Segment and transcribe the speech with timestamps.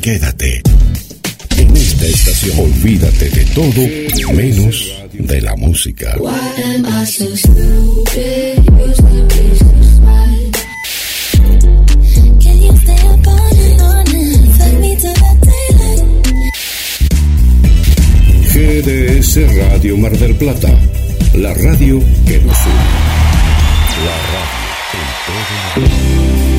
[0.00, 0.62] quédate.
[2.04, 6.14] Estación, olvídate de todo menos de la música.
[18.52, 20.78] GDS Radio Mar del Plata,
[21.34, 23.14] la radio que nos une.
[24.04, 26.53] La radio en todo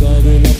[0.00, 0.55] la ciudad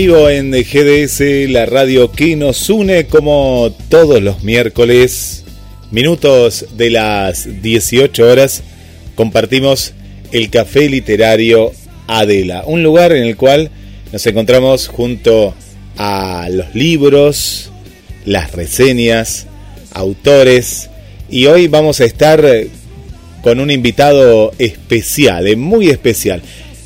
[0.00, 5.44] vivo en GDS, la radio que nos une como todos los miércoles,
[5.90, 8.62] minutos de las 18 horas,
[9.14, 9.92] compartimos
[10.32, 11.72] el Café Literario
[12.06, 13.70] Adela, un lugar en el cual
[14.10, 15.54] nos encontramos junto
[15.98, 17.70] a los libros,
[18.24, 19.48] las reseñas,
[19.92, 20.88] autores,
[21.28, 22.42] y hoy vamos a estar
[23.42, 26.40] con un invitado especial, eh, muy especial.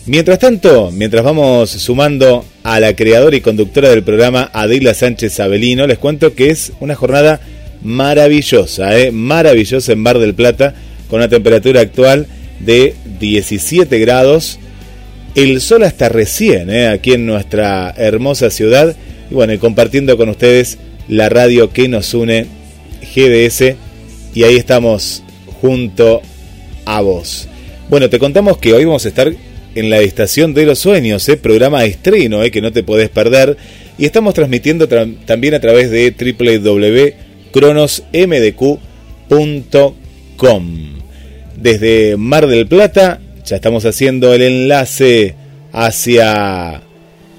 [0.06, 5.86] Mientras tanto, mientras vamos sumando a la creadora y conductora del programa Adela Sánchez Abelino,
[5.86, 7.40] les cuento que es una jornada
[7.82, 9.10] maravillosa, ¿eh?
[9.12, 10.74] maravillosa en Bar del Plata,
[11.08, 12.26] con una temperatura actual
[12.60, 14.58] de 17 grados.
[15.34, 16.88] El sol hasta recién, ¿eh?
[16.88, 18.94] aquí en nuestra hermosa ciudad.
[19.30, 20.76] Y bueno, y compartiendo con ustedes
[21.08, 22.46] la radio que nos une,
[23.14, 23.74] GDS,
[24.34, 25.22] y ahí estamos
[25.62, 26.20] junto
[26.84, 27.48] a vos.
[27.88, 29.32] Bueno, te contamos que hoy vamos a estar
[29.74, 31.36] en la Estación de los Sueños, ¿eh?
[31.36, 32.50] programa estreno ¿eh?
[32.50, 33.56] que no te podés perder.
[33.98, 36.10] Y estamos transmitiendo tra- también a través de
[39.30, 41.00] www.cronosmdq.com.
[41.56, 45.34] Desde Mar del Plata ya estamos haciendo el enlace
[45.72, 46.82] hacia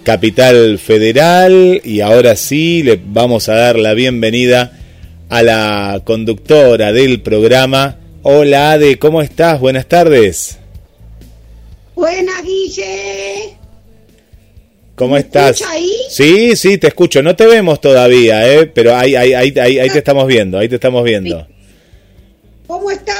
[0.04, 4.72] Capital Federal y ahora sí le vamos a dar la bienvenida
[5.30, 7.98] a la conductora del programa.
[8.22, 9.60] Hola Ade, ¿cómo estás?
[9.60, 10.60] Buenas tardes.
[11.96, 13.58] Buena, Guille.
[14.96, 15.52] ¿Cómo ¿Me estás?
[15.62, 15.92] escucha ahí?
[16.10, 17.22] Sí, sí, te escucho.
[17.22, 18.66] No te vemos todavía, ¿eh?
[18.68, 21.48] pero ahí, ahí, ahí, ahí, ahí te estamos viendo, ahí te estamos viendo.
[22.68, 23.16] ¿Cómo están?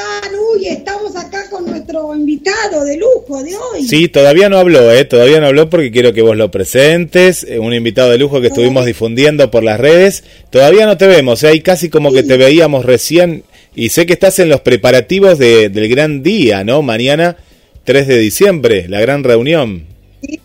[0.56, 3.84] Uy, estamos acá con nuestro invitado de lujo de hoy.
[3.88, 5.06] Sí, todavía no habló, ¿eh?
[5.06, 7.44] Todavía no habló porque quiero que vos lo presentes.
[7.44, 10.24] eh, Un invitado de lujo que estuvimos difundiendo por las redes.
[10.50, 11.50] Todavía no te vemos, ¿eh?
[11.50, 13.44] Ahí casi como que te veíamos recién.
[13.76, 16.82] Y sé que estás en los preparativos de- del gran día, ¿no?
[16.82, 17.38] Mañana,
[17.86, 19.86] 3 de diciembre, la gran reunión.
[20.22, 20.40] Sí,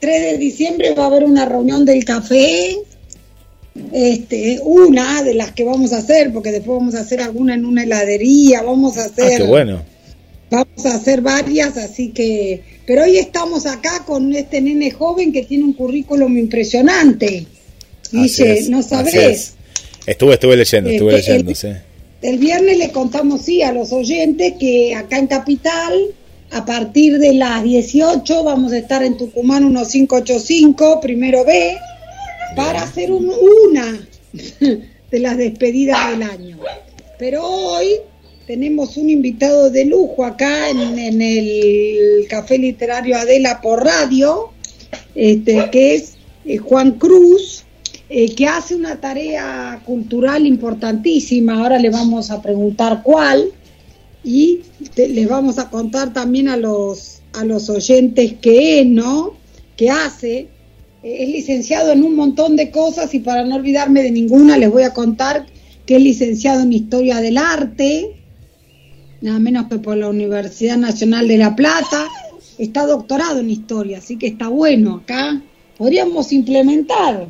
[0.00, 2.76] 3 de diciembre va a haber una reunión del café.
[3.92, 7.64] Este, una de las que vamos a hacer, porque después vamos a hacer alguna en
[7.64, 9.82] una heladería, vamos a Ah, hacer, qué bueno.
[10.50, 15.44] vamos a hacer varias, así que, pero hoy estamos acá con este nene joven que
[15.44, 17.46] tiene un currículum impresionante.
[18.10, 19.14] Dice, es, no sabés.
[19.14, 19.54] es.
[20.06, 21.68] Estuve, estuve leyendo, estuve Este, leyendo, el- sí.
[22.20, 25.94] El viernes le contamos, sí, a los oyentes que acá en Capital,
[26.52, 31.76] a partir de las 18, vamos a estar en Tucumán 1585, primero B,
[32.54, 34.06] para hacer una
[35.10, 36.58] de las despedidas del año.
[37.18, 37.86] Pero hoy
[38.46, 44.50] tenemos un invitado de lujo acá en, el Café Literario Adela por radio,
[45.14, 47.64] este, que es eh, Juan Cruz,
[48.10, 51.60] eh, que hace una tarea cultural importantísima.
[51.60, 53.52] Ahora le vamos a preguntar cuál
[54.24, 54.60] y
[54.96, 59.34] les vamos a contar también a los, a los oyentes qué es, ¿no?
[59.76, 60.48] ¿Qué hace?
[61.02, 64.84] es licenciado en un montón de cosas y para no olvidarme de ninguna les voy
[64.84, 65.46] a contar
[65.84, 68.14] que es licenciado en Historia del Arte,
[69.20, 72.06] nada menos que por la Universidad Nacional de La Plata,
[72.56, 75.42] está doctorado en Historia, así que está bueno acá.
[75.76, 77.28] Podríamos implementar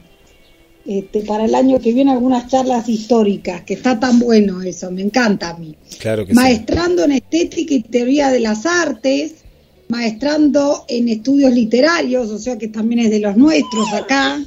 [0.85, 5.03] este, para el año que viene algunas charlas históricas, que está tan bueno eso, me
[5.03, 5.77] encanta a mí.
[5.99, 9.35] Claro que Maestrando en Estética y Teoría de las Artes,
[9.89, 14.43] maestrando en estudios literarios, o sea que también es de los nuestros acá,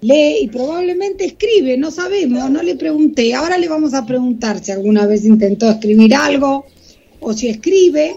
[0.00, 4.72] lee y probablemente escribe, no sabemos, no le pregunté, ahora le vamos a preguntar si
[4.72, 6.66] alguna vez intentó escribir algo
[7.20, 8.16] o si escribe.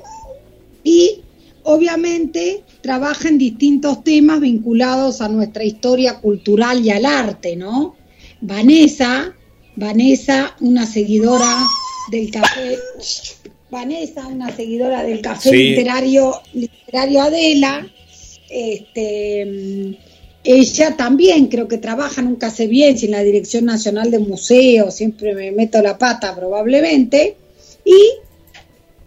[0.84, 1.22] Y
[1.64, 7.95] obviamente trabaja en distintos temas vinculados a nuestra historia cultural y al arte, ¿no?
[8.42, 9.36] Vanessa,
[9.75, 11.63] Vanessa, una seguidora
[12.12, 12.78] del café.
[13.69, 17.88] Vanessa, una seguidora del Café Literario, Literario Adela,
[18.50, 19.98] este,
[20.44, 24.94] ella también creo que trabaja, nunca sé bien, si en la Dirección Nacional de Museos,
[24.94, 27.38] siempre me meto la pata probablemente,
[27.86, 27.98] y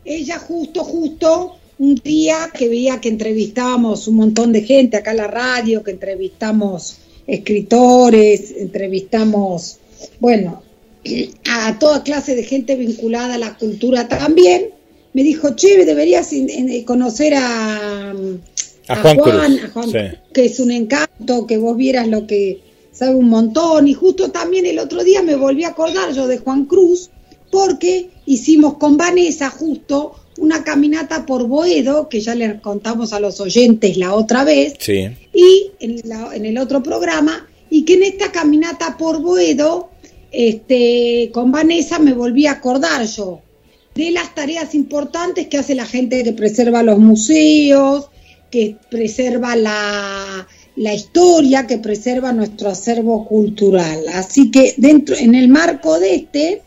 [0.06, 5.18] ella justo, justo, un día que veía que entrevistábamos un montón de gente acá en
[5.18, 9.78] la radio, que entrevistamos escritores, entrevistamos,
[10.20, 10.62] bueno,
[11.50, 14.70] a toda clase de gente vinculada a la cultura también,
[15.12, 16.30] me dijo, che, deberías
[16.86, 18.14] conocer a,
[18.88, 19.14] a,
[19.72, 19.92] Juan,
[20.32, 22.60] que es un encanto, que vos vieras lo que
[22.92, 23.86] sabe un montón.
[23.86, 27.10] Y justo también el otro día me volví a acordar yo de Juan Cruz,
[27.52, 33.40] porque hicimos con Vanessa justo una caminata por Boedo, que ya les contamos a los
[33.40, 36.02] oyentes la otra vez, y en,
[36.34, 39.90] en el otro programa, y que en esta caminata por Boedo
[40.30, 43.40] este, con Vanessa me volví a acordar yo
[43.94, 48.08] de las tareas importantes que hace la gente que preserva los museos,
[48.50, 50.46] que preserva la,
[50.76, 54.04] historia, que preserva nuestro acervo cultural.
[54.12, 56.62] Así que dentro, en el marco de este,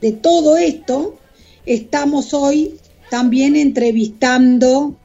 [0.00, 1.18] de todo esto,
[1.66, 2.74] estamos hoy
[3.10, 4.96] también entrevistando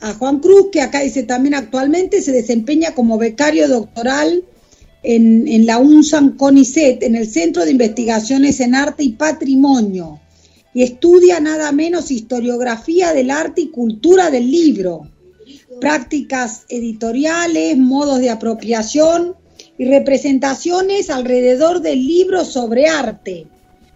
[0.00, 4.44] a Juan Cruz, que acá dice también actualmente se desempeña como becario doctoral
[5.02, 10.20] en, la UNSAN CONICET, en el Centro de Investigaciones en Arte y Patrimonio,
[10.72, 15.08] y estudia nada menos historiografía del arte y cultura del libro,
[15.80, 19.36] prácticas editoriales, modos de apropiación
[19.78, 23.46] y representaciones alrededor del libro sobre arte,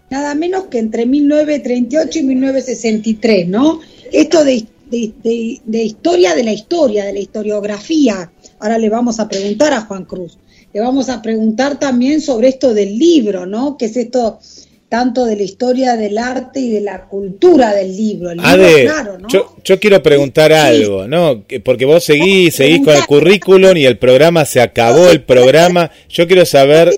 [0.09, 3.79] nada menos que entre 1938 y 1963, ¿no?
[4.11, 8.31] Esto de, de historia de la historia, de la historiografía.
[8.59, 10.37] Ahora le vamos a preguntar a Juan Cruz
[10.73, 13.77] le vamos a preguntar también sobre esto del libro, ¿no?
[13.77, 14.39] ¿Qué es esto
[14.87, 18.31] tanto de la historia del arte y de la cultura del libro?
[18.31, 19.27] El claro, ¿no?
[19.29, 21.43] yo, quiero preguntar algo, ¿no?
[21.63, 25.89] Porque vos seguís, seguís con el currículum y el programa se acabó, el programa.
[26.09, 26.95] Yo quiero saber...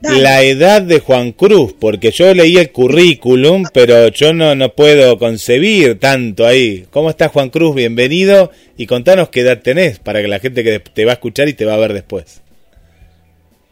[0.00, 5.18] La edad de Juan Cruz, porque yo leí el currículum, pero yo no, no puedo
[5.18, 6.84] concebir tanto ahí.
[6.90, 7.74] ¿Cómo estás Juan Cruz?
[7.74, 11.48] Bienvenido y contanos qué edad tenés para que la gente que te va a escuchar
[11.48, 12.42] y te va a ver después.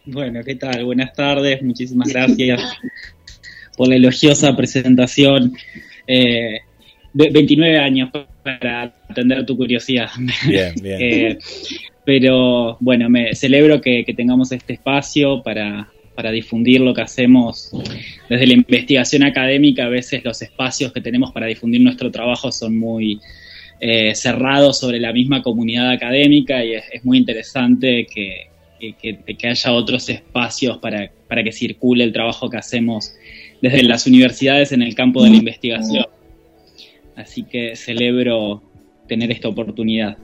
[0.04, 0.84] Bueno, ¿qué tal?
[0.84, 2.60] Buenas tardes, muchísimas gracias
[3.76, 5.52] por la elogiosa presentación.
[6.08, 6.58] Eh,
[7.14, 8.10] 29 años
[8.42, 10.10] para atender tu curiosidad.
[10.46, 10.98] Bien, bien.
[11.00, 11.38] Eh,
[12.04, 17.70] pero bueno, me celebro que tengamos este espacio para, para difundir lo que hacemos
[18.28, 19.84] desde la investigación académica.
[19.84, 23.20] A veces los espacios que tenemos para difundir nuestro trabajo son muy
[23.78, 28.48] eh, cerrados sobre la misma comunidad académica y es, muy interesante que,
[28.80, 33.14] que, haya otros espacios para, para que circule el trabajo que hacemos
[33.60, 36.06] desde las universidades en el campo de la investigación.
[37.16, 38.62] Así que celebro
[39.06, 40.16] tener esta oportunidad.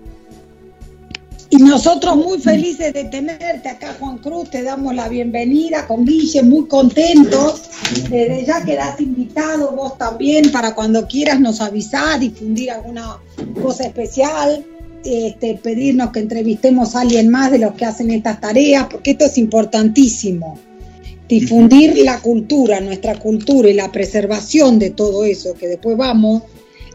[1.52, 6.42] Y nosotros muy felices de tenerte acá, Juan Cruz, te damos la bienvenida con Guille,
[6.42, 7.64] muy contentos.
[8.08, 13.18] Desde ya quedás invitado vos también para cuando quieras nos avisar, difundir alguna
[13.62, 14.64] cosa especial,
[15.04, 19.26] este, pedirnos que entrevistemos a alguien más de los que hacen estas tareas, porque esto
[19.26, 20.58] es importantísimo.
[21.28, 26.44] Difundir la cultura, nuestra cultura y la preservación de todo eso, que después vamos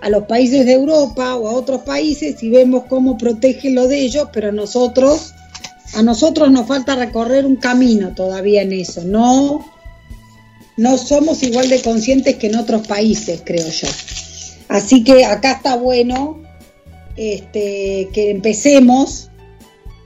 [0.02, 4.00] a los países de Europa o a otros países y vemos cómo protege lo de
[4.02, 5.34] ellos, pero nosotros
[5.94, 9.04] a nosotros nos falta recorrer un camino todavía en eso.
[9.04, 9.66] No,
[10.76, 13.88] no somos igual de conscientes que en otros países, creo yo.
[14.68, 16.42] Así que acá está bueno
[17.16, 19.30] este, que empecemos,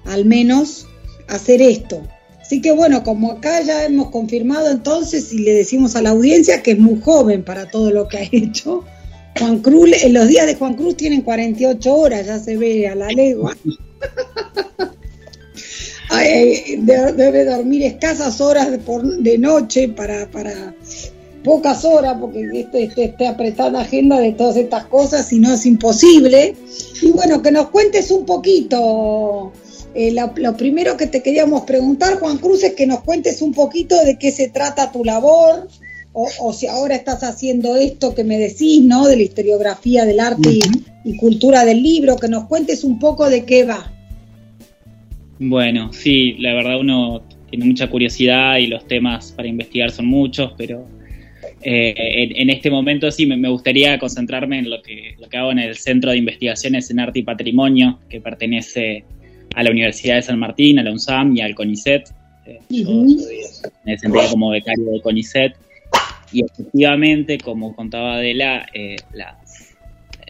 [0.05, 0.86] al menos,
[1.27, 2.01] a hacer esto.
[2.39, 6.62] Así que bueno, como acá ya hemos confirmado entonces y le decimos a la audiencia
[6.62, 8.83] que es muy joven para todo lo que ha hecho,
[9.39, 12.95] Juan Cruz, en los días de Juan Cruz tienen 48 horas, ya se ve a
[12.95, 13.55] la legua.
[16.79, 20.73] debe dormir escasas horas de, por, de noche para, para
[21.43, 25.65] pocas horas, porque este, este, este apretada agenda de todas estas cosas, si no es
[25.65, 26.55] imposible.
[27.01, 29.51] Y bueno, que nos cuentes un poquito.
[29.93, 34.01] Eh, lo, primero que te queríamos preguntar, Juan Cruz, es que nos cuentes un poquito
[34.05, 35.67] de qué se trata tu labor,
[36.13, 39.08] o, si ahora estás haciendo esto que me decís, ¿no?
[39.08, 40.60] De la historiografía del arte
[41.03, 43.91] y, cultura del libro, que nos cuentes un poco de qué va.
[45.39, 50.53] Bueno, sí, la verdad uno tiene mucha curiosidad y los temas para investigar son muchos,
[50.58, 50.86] pero
[51.63, 51.94] eh,
[52.36, 55.75] en, este momento sí me, gustaría concentrarme en lo que, lo que hago en el
[55.75, 59.06] Centro de Investigaciones en Arte y Patrimonio, que pertenece
[59.56, 62.10] a la Universidad de San Martín, a la UNSAM y al CONICET.
[62.46, 62.60] Eh,
[63.86, 65.56] me desempeño como becario del CONICET
[66.31, 68.95] y efectivamente, como contaba Adela, eh,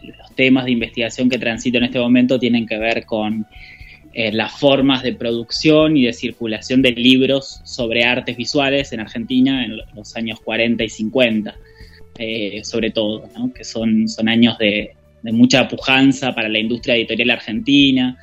[0.03, 3.45] los temas de investigación que transito en este momento tienen que ver con
[4.13, 9.63] eh, las formas de producción y de circulación de libros sobre artes visuales en Argentina
[9.63, 11.55] en los años 40 y 50,
[12.17, 14.91] eh, sobre todo, que son, son años de
[15.23, 18.17] mucha pujanza para la industria editorial argentina,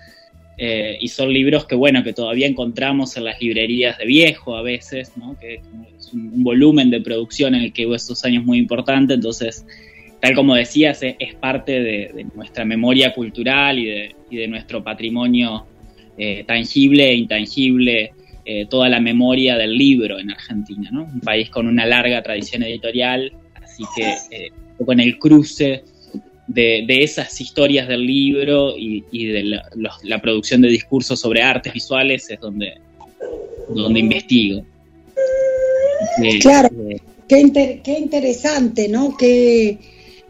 [0.61, 4.63] eh, y son libros que, bueno, que todavía encontramos en las librerías de viejo a
[4.63, 5.39] veces, ¿no?
[5.39, 5.61] que
[5.97, 9.65] es un, volumen de producción en el que hubo estos años muy importante, entonces,
[10.21, 15.65] tal como decías, es, parte de, nuestra memoria cultural y de, y de nuestro patrimonio
[16.19, 18.13] eh, tangible e intangible,
[18.45, 21.05] eh, toda la memoria del libro en Argentina, ¿no?
[21.05, 24.51] un país con una larga tradición editorial, así que
[24.85, 25.85] con el cruce
[26.49, 29.61] de, esas historias del libro y, de
[30.03, 32.75] la, producción de discursos sobre artes visuales es donde,
[33.69, 34.65] donde investigo.
[36.23, 39.17] Eh, claro, eh, qué, qué, interesante, ¿no?
[39.17, 39.79] Que,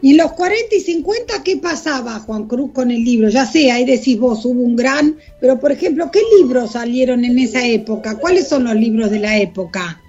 [0.03, 3.29] y los 40 y 50, ¿qué pasaba, Juan Cruz, con el libro?
[3.29, 7.39] Ya sé, ahí decís vos, hubo un gran, pero por ejemplo, ¿qué libros salieron en
[7.39, 8.19] esa época?
[8.19, 10.03] ¿Cuáles son los libros de la época?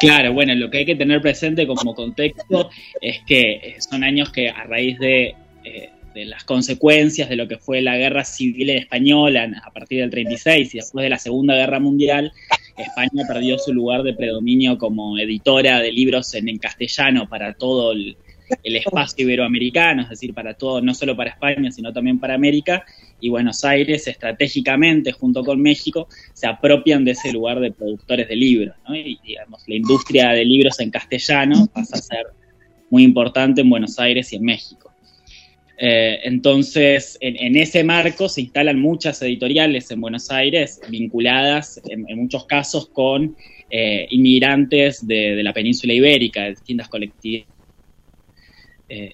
[0.00, 4.48] Claro, bueno, lo que hay que tener presente como contexto es que son años que
[4.48, 9.50] a raíz de, eh, de, las consecuencias de lo que fue la guerra civil española
[9.64, 12.32] a partir del 36 y después de la Segunda Guerra Mundial,
[12.76, 17.92] España perdió su lugar de predominio como editora de libros en, en castellano para todo
[17.92, 18.16] el,
[18.62, 22.84] el espacio iberoamericano, es decir, para todo, no solo para España, sino también para América,
[23.20, 28.36] y Buenos Aires estratégicamente, junto con México, se apropian de ese lugar de productores de
[28.36, 32.26] libros, y digamos, la industria de libros en castellano pasa a ser
[32.90, 34.92] muy importante en Buenos Aires y en México.
[35.80, 42.46] Eh, entonces, en, ese marco se instalan muchas editoriales en Buenos Aires vinculadas en, muchos
[42.46, 43.36] casos con
[43.70, 47.58] eh, inmigrantes de, de, la península ibérica, de distintas colectividades
[48.88, 49.12] eh,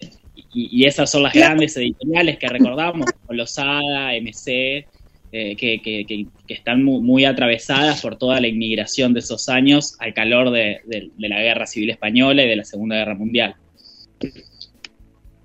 [0.54, 4.86] y, esas son las grandes editoriales que recordamos, como Losada, MC,
[5.32, 10.80] eh, que, están muy, atravesadas por toda la inmigración de esos años al calor de,
[11.18, 13.56] la Guerra Civil Española y de la Segunda Guerra Mundial.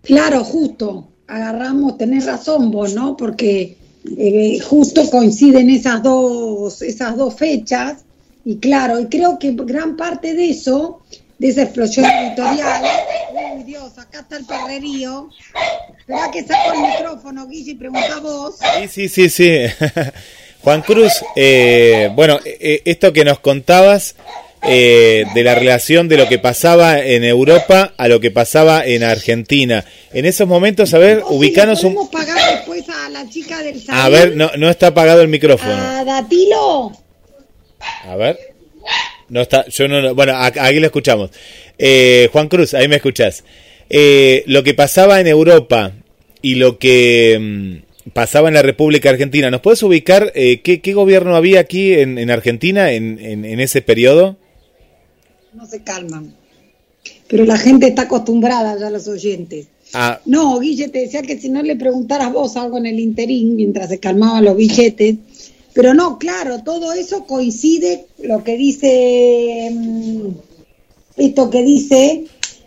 [0.03, 3.17] Claro, justo, agarramos, tenés razón vos, ¿no?
[3.17, 3.77] Porque
[4.17, 8.05] eh, justo coinciden esas dos, esas dos fechas
[8.45, 11.01] y claro, y creo que gran parte de eso
[11.39, 12.83] de esa explosión editorial.
[13.65, 15.29] Dios, acá está el perrerío.
[15.97, 18.55] Espera que saco el micrófono, Guille, y pregunta vos.
[18.57, 19.51] Sí, sí, sí, sí.
[20.61, 24.15] Juan Cruz, eh, bueno, eh, esto que nos contabas
[24.61, 29.03] eh, de la relación de lo que pasaba en Europa a lo que pasaba en
[29.03, 29.85] Argentina.
[30.11, 32.09] En esos momentos, a ver, ubicanos un...
[32.09, 35.73] pagar después a la chica del A ver, no, no está apagado el micrófono.
[35.73, 36.91] A Datilo.
[38.03, 38.37] A ver.
[39.29, 41.29] No está, yo no, bueno, aquí lo escuchamos.
[41.79, 43.43] Eh, Juan Cruz, ahí me escuchás.
[43.89, 45.93] Eh, lo que pasaba en Europa
[46.41, 51.35] y lo que mm, pasaba en la República Argentina, ¿nos puedes ubicar eh, ¿qué, gobierno
[51.35, 54.37] había aquí en, Argentina en, en, ese periodo?
[55.53, 56.35] No se calman,
[57.27, 59.67] pero la gente está acostumbrada ya los oyentes.
[59.93, 60.19] Ah.
[60.25, 63.89] No, Guille, te decía que si no le preguntaras vos algo en el interín, mientras
[63.89, 65.15] se calmaban los billetes,
[65.73, 70.27] pero no, claro, todo eso coincide, lo que dice, mm,
[71.19, 72.25] esto que dice,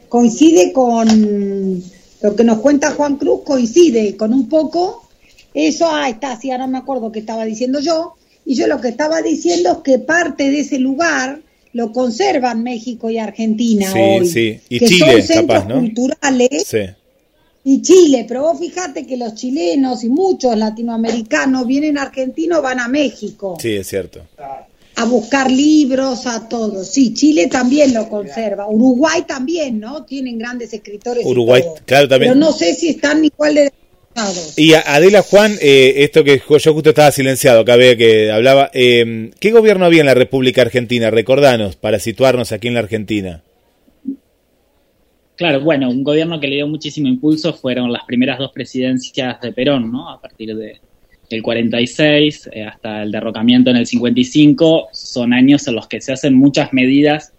[0.09, 1.83] coincide con
[2.23, 5.09] lo que nos cuenta Juan Cruz, coincide con un poco
[5.55, 8.89] eso, ah, está, sí, ahora me acuerdo que estaba diciendo yo, Y yo lo que
[8.89, 11.41] estaba diciendo es que parte de ese lugar
[11.75, 14.27] lo conservan México y Argentina Sí, hoy.
[14.29, 14.61] sí.
[14.69, 15.75] Y que Chile, son centros capaz, ¿no?
[15.81, 16.79] culturales Sí.
[17.65, 22.63] y Chile, pero vos fíjate que los chilenos y muchos latinoamericanos vienen a Argentina o
[22.63, 24.21] van a México Sí, es cierto.
[24.97, 26.89] A buscar libros, a todos.
[26.89, 28.69] Sí, Chile también lo conserva.
[28.69, 30.05] Uruguay también, ¿no?
[30.05, 31.25] Tienen grandes escritores.
[31.25, 31.77] y Uruguay, todo.
[31.85, 32.33] claro, también.
[32.33, 33.73] Pero no sé si están igual de.
[34.57, 38.71] Y Adela Juan, eh, esto que yo justo estaba silenciado, acá ve que hablaba.
[38.75, 41.11] eh, ¿Qué gobierno había en la República Argentina?
[41.11, 43.43] Recordanos, para situarnos aquí en la Argentina.
[45.35, 49.53] Claro, bueno, un gobierno que le dio muchísimo impulso fueron las primeras dos presidencias de
[49.53, 50.11] Perón, ¿no?
[50.11, 50.79] A partir de,
[51.33, 56.13] del 46 eh, hasta el derrocamiento en el 55, son años en los que se
[56.13, 57.33] hacen muchas medidas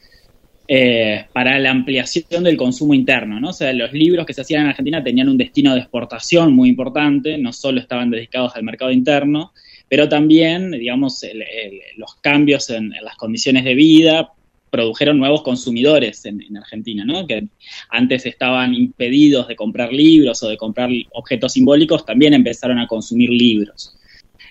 [0.68, 3.50] eh, para la ampliación del consumo interno, ¿no?
[3.50, 6.70] O sea, los libros que se hacían en Argentina tenían un destino de exportación muy
[6.70, 9.52] importante, no solo estaban dedicados al mercado interno,
[9.90, 14.30] pero también, digamos, el- el- los cambios en las condiciones de vida
[14.74, 17.28] produjeron nuevos consumidores en, en Argentina, ¿no?
[17.28, 17.46] Que
[17.90, 23.30] antes estaban impedidos de comprar libros o de comprar objetos simbólicos, también empezaron a consumir
[23.30, 23.96] libros.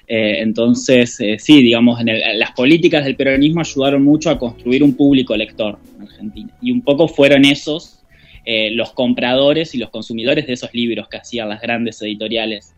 [0.06, 4.84] Eh, entonces, eh, sí, digamos, en el- las políticas del peronismo ayudaron mucho a construir
[4.84, 6.50] un público lector en Argentina.
[6.62, 7.98] Y un poco fueron esos
[8.44, 12.74] eh, los compradores y los consumidores de esos libros que hacían las grandes editoriales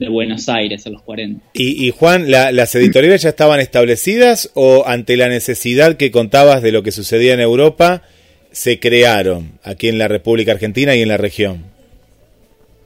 [0.00, 1.44] de Buenos Aires en los 40.
[1.54, 6.62] Y, y Juan, ¿la- ¿las editoriales ya estaban establecidas o ante la necesidad que contabas
[6.62, 8.02] de lo que sucedía en Europa,
[8.50, 11.64] se crearon aquí en la República Argentina y en la región?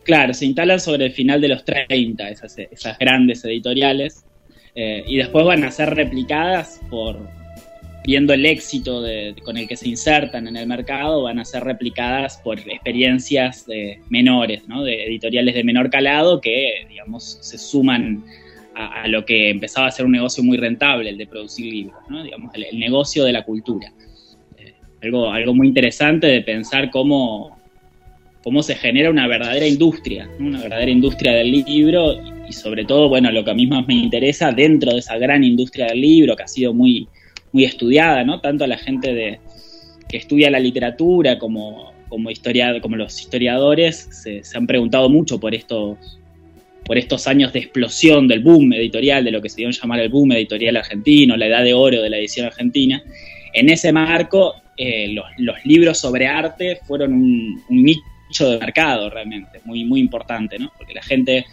[0.02, 4.24] Claro, se instalan sobre el final de los 30 esas, esas grandes editoriales
[4.74, 7.18] eh, y después van a ser replicadas por,
[8.04, 11.64] viendo el éxito de- con el que se insertan en el mercado, van a ser
[11.64, 14.84] replicadas por experiencias de menores, ¿no?
[14.84, 18.24] de editoriales de menor calado que, digamos, se suman
[18.74, 22.22] a, lo que empezaba a ser un negocio muy rentable, el de producir libros, ¿no?
[22.24, 23.92] digamos, el, el negocio de la cultura.
[24.58, 27.56] Eh, algo, algo muy interesante de pensar cómo
[28.42, 30.48] cómo se genera una verdadera industria, ¿no?
[30.48, 33.86] una verdadera industria del libro y, y sobre todo, bueno, lo que a mí más
[33.88, 37.08] me interesa dentro de esa gran industria del libro que ha sido muy,
[37.54, 38.40] muy estudiada, ¿no?
[38.40, 39.38] Tanto la gente de,
[40.08, 45.38] que estudia la literatura como, como, historia, como los historiadores se, se han preguntado mucho
[45.38, 46.18] por estos,
[46.84, 50.00] por estos años de explosión del boom editorial, de lo que se dio a llamar
[50.00, 53.00] el boom editorial argentino, la edad de oro de la edición argentina.
[53.52, 59.60] En ese marco, eh, los, libros sobre arte fueron un, un nicho de mercado realmente,
[59.64, 60.72] muy, muy importante, ¿no?
[60.76, 61.46] Porque la gente,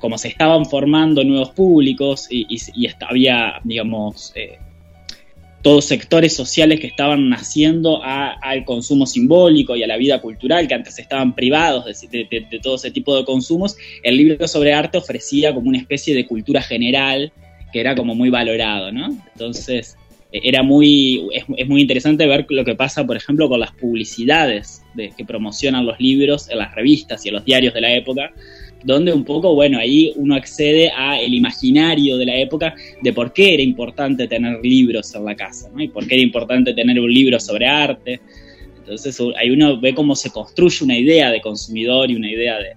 [0.00, 4.58] como se estaban formando nuevos públicos y, y, y había, digamos, eh,
[5.62, 10.68] todos sectores sociales que estaban naciendo a- al consumo simbólico y a la vida cultural,
[10.68, 15.52] que antes estaban privados de, todo ese tipo de consumos, el libro sobre arte ofrecía
[15.54, 17.32] como una especie de cultura general
[17.72, 19.08] que era como muy valorado, ¿no?
[19.32, 19.96] Entonces,
[20.32, 23.72] eh, era muy, es, es muy interesante ver lo que pasa, por ejemplo, con las
[23.72, 27.94] publicidades de, que promocionan los libros en las revistas y en los diarios de la
[27.94, 28.32] época,
[28.84, 33.32] donde un poco, bueno, ahí uno accede a el imaginario de la época de por
[33.32, 35.82] qué era importante tener libros en la casa, ¿no?
[35.82, 38.20] Y por qué era importante tener un libro sobre arte.
[38.78, 42.74] Entonces ahí uno ve cómo se construye una idea de consumidor y una idea de,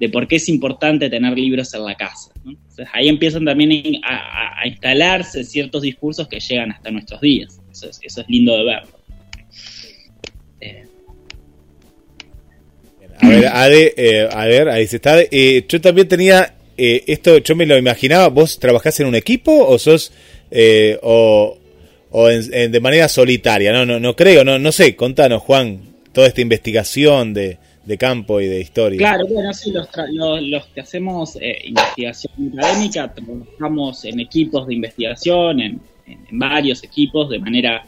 [0.00, 2.30] de por qué es importante tener libros en la casa.
[2.44, 2.52] ¿no?
[2.52, 7.60] Entonces ahí empiezan también a, instalarse ciertos discursos que llegan hasta nuestros días.
[7.70, 8.95] Eso es, eso es lindo de verlo.
[13.20, 15.20] A ver, Ade, eh, a ver, ahí se está.
[15.20, 18.28] Eh, yo también tenía eh, esto, yo me lo imaginaba.
[18.28, 20.12] ¿Vos trabajás en un equipo o sos
[20.50, 21.58] eh, o,
[22.10, 23.72] o en- de manera solitaria?
[23.72, 24.94] No, no, no creo, no, no sé.
[24.96, 25.80] Contanos, Juan,
[26.12, 28.98] toda esta investigación de, de campo y de historia.
[28.98, 30.08] Claro, bueno, sí, los, tra-
[30.40, 37.30] los, que hacemos eh, investigación académica trabajamos en equipos de investigación, en- en varios equipos
[37.30, 37.84] de manera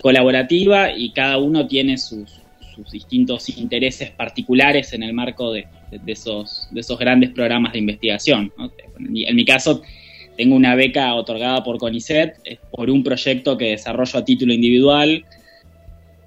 [0.00, 2.39] colaborativa y cada uno tiene sus,
[2.82, 5.66] sus distintos intereses particulares en el marco de,
[6.06, 8.52] esos, de esos grandes programas de investigación.
[8.98, 9.82] En, mi, caso,
[10.36, 15.24] tengo una beca otorgada por CONICET por un proyecto que desarrollo a título individual.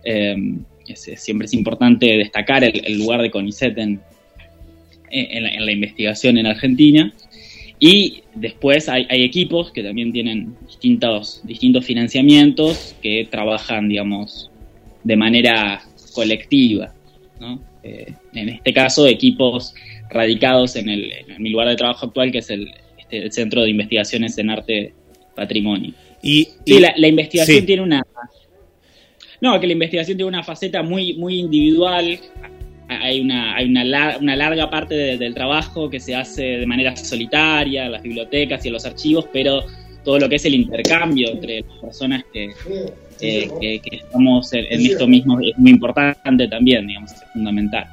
[0.04, 4.02] Es- siempre es importante destacar el, lugar de CONICET en,
[5.10, 7.14] en la, en la investigación en Argentina.
[7.80, 14.50] Y después hay, hay equipos que también tienen distintos, distintos financiamientos que trabajan, digamos,
[15.04, 15.84] de manera
[16.14, 16.94] colectiva.
[17.40, 17.62] ¿no?
[17.84, 19.74] Eh, en este caso, equipos
[20.10, 23.64] radicados en, el, en mi lugar de trabajo actual, que es el, este, el Centro
[23.64, 24.94] de Investigaciones en Arte
[25.36, 25.92] Patrimonio.
[26.22, 27.66] Y, Sí, y- la, la investigación sí.
[27.66, 28.02] tiene una.
[29.42, 32.18] No, que la investigación tiene una faceta muy, muy individual.
[32.88, 37.88] hay una, hay una, una larga parte del trabajo que se hace de manera solitaria,
[37.88, 39.64] en las bibliotecas y en los archivos, pero
[40.06, 42.52] todo lo que es el intercambio entre las personas que,
[43.20, 47.86] que, estamos en, esto mismo es muy importante también, digamos, es fundamental.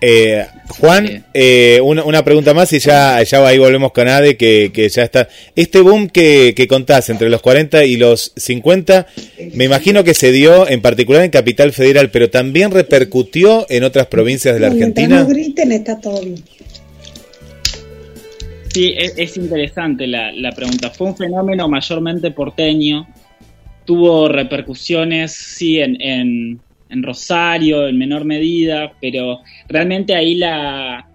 [0.00, 4.70] Eh, Juan, eh, una, una, pregunta más y ya, ya ahí volvemos con Ade, que,
[4.72, 5.28] que ya está.
[5.56, 9.08] Este boom que, que, contás entre los 40 y los 50,
[9.54, 14.06] me imagino que se dio en particular en Capital Federal, pero también repercutió en otras
[14.06, 15.20] provincias de la Argentina.
[15.20, 16.44] No griten, está todo bien.
[18.72, 20.90] Sí, es, interesante la, la, pregunta.
[20.90, 23.06] Fue un fenómeno mayormente porteño.
[23.84, 31.08] Tuvo repercusiones, sí, en, en, en Rosario en menor medida, pero realmente ahí la,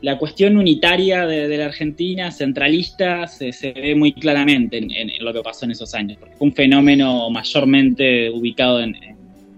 [0.00, 5.40] la cuestión unitaria de, la Argentina, centralista, se, se ve muy claramente en, lo que
[5.40, 8.96] pasó en esos años, porque fue un fenómeno mayormente ubicado en,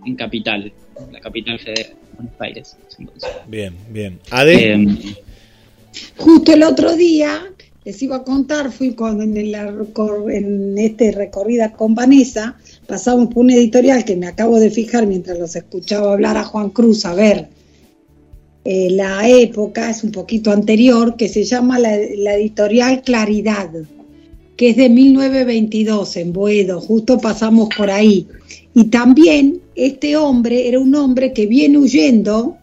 [0.06, 0.72] en capital,
[1.12, 2.76] la capital federal, Buenos Aires.
[3.46, 4.18] Bien, bien.
[4.30, 4.72] Ade.
[4.72, 4.98] Em,
[6.16, 7.42] Justo el otro día,
[7.84, 13.50] les iba a contar, fui con, en, en este recorrida con Vanessa, pasamos por un
[13.50, 17.48] editorial que me acabo de fijar mientras los escuchaba hablar a Juan Cruz, a ver,
[18.64, 23.70] eh, la época es un poquito anterior, que se llama la, la, editorial Claridad,
[24.56, 28.28] que es de 1922 en Boedo, justo pasamos por ahí.
[28.74, 32.58] Y también este hombre era un hombre que viene huyendo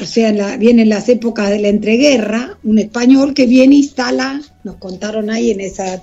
[0.00, 4.40] o sea, la, viene en las épocas de la entreguerra, un español que viene instala,
[4.64, 6.02] nos contaron ahí en esa,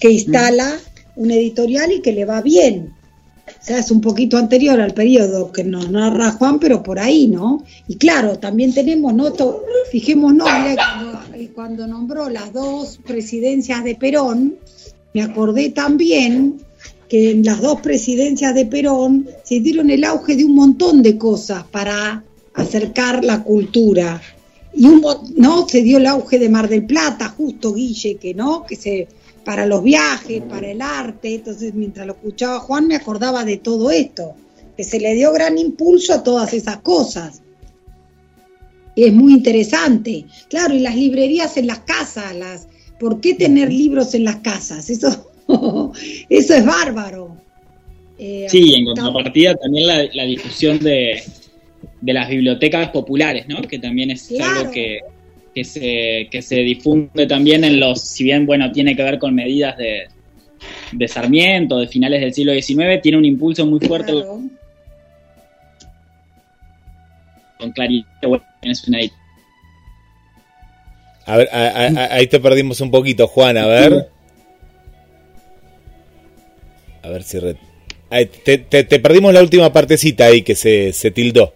[0.00, 0.78] que instala
[1.16, 2.92] un editorial y que le va bien.
[3.46, 7.28] O sea, es un poquito anterior al periodo que nos narra Juan, pero por ahí,
[7.28, 7.62] ¿no?
[7.88, 9.32] Y claro, también tenemos, ¿no?
[9.90, 11.20] fijémonos, cuando,
[11.54, 14.56] cuando nombró las dos presidencias de Perón,
[15.12, 16.60] me acordé también
[17.08, 21.16] que en las dos presidencias de Perón se dieron el auge de un montón de
[21.18, 24.20] cosas para acercar la cultura.
[24.72, 25.04] Y un,
[25.36, 29.08] no se dio el auge de Mar del Plata, justo Guille, que no, que se
[29.44, 31.34] para los viajes, para el arte.
[31.34, 34.34] Entonces, mientras lo escuchaba Juan, me acordaba de todo esto,
[34.76, 37.42] que se le dio gran impulso a todas esas cosas.
[38.96, 40.24] Es muy interesante.
[40.48, 44.88] Claro, y las librerías en las casas, las ¿por qué tener libros en las casas?
[44.88, 45.30] Eso,
[46.28, 47.36] eso es bárbaro.
[48.18, 51.20] Eh, sí, en contrapartida también la, la difusión de,
[52.04, 53.62] de las bibliotecas populares, ¿no?
[53.62, 55.00] Que también es algo que,
[55.54, 59.34] que, se, que se difunde también en los, si bien, bueno, tiene que ver con
[59.34, 60.08] medidas de,
[60.92, 64.12] de Sarmiento, de finales del siglo XIX, tiene un impulso muy fuerte
[67.58, 68.06] con claridad.
[68.60, 68.98] es una
[71.26, 74.10] a ver, ahí te perdimos un poquito, Juan, a ver.
[77.00, 77.38] A ver si...
[78.44, 81.54] te, te, perdimos la última partecita ahí que se, se tildó.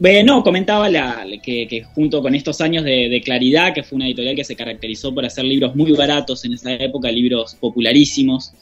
[0.00, 4.44] Bueno, comentaba la, que, junto con estos años de, Claridad, que fue una editorial que
[4.44, 8.54] se caracterizó por hacer libros muy baratos en esa época, libros popularísimos,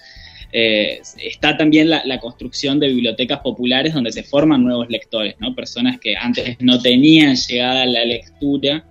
[0.53, 5.55] eh, está también la, construcción de bibliotecas populares donde se forman nuevos lectores, ¿no?
[5.55, 8.85] personas que antes no tenían llegada a la lectura,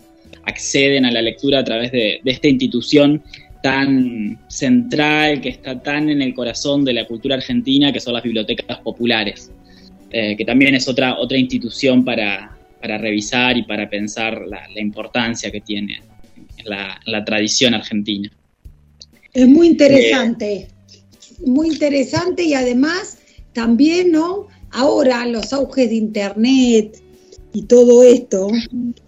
[0.45, 3.23] acceden a la lectura a través de esta institución
[3.61, 8.23] tan central, que está tan en el corazón de la cultura argentina, que son las
[8.23, 9.51] bibliotecas populares.
[10.09, 15.59] Eh, que también es otra, otra institución para, revisar y para pensar la, importancia que
[15.59, 16.01] tiene
[16.63, 18.31] la, la, tradición argentina.
[19.33, 20.69] Es muy interesante,
[21.45, 23.17] muy interesante y además
[23.51, 24.47] también, ¿no?
[24.71, 27.01] Ahora los auges de Internet
[27.51, 28.49] y todo esto,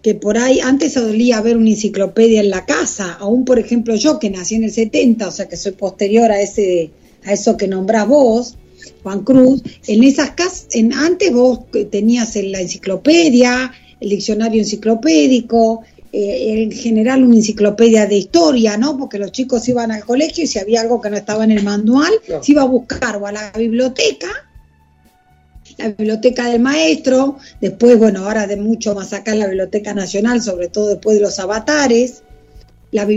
[0.02, 4.20] que por ahí antes solía haber una enciclopedia en la casa, aún por ejemplo yo
[4.20, 6.92] que nací en el 70, o sea que soy posterior a, ese,
[7.24, 8.58] a eso que nombrás vos,
[9.04, 15.84] Juan Cruz, en esas casas, en, antes vos tenías en la enciclopedia, el diccionario enciclopédico,
[16.12, 18.98] eh, en general una enciclopedia de historia, ¿no?
[18.98, 21.64] Porque los chicos iban al colegio y si había algo que no estaba en el
[21.64, 24.28] manual, se iba a buscar o a la biblioteca,
[25.78, 30.42] la biblioteca del maestro, después, bueno, ahora de mucho más acá en la Biblioteca Nacional,
[30.42, 32.24] sobre todo después de los avatares,
[32.92, 33.08] la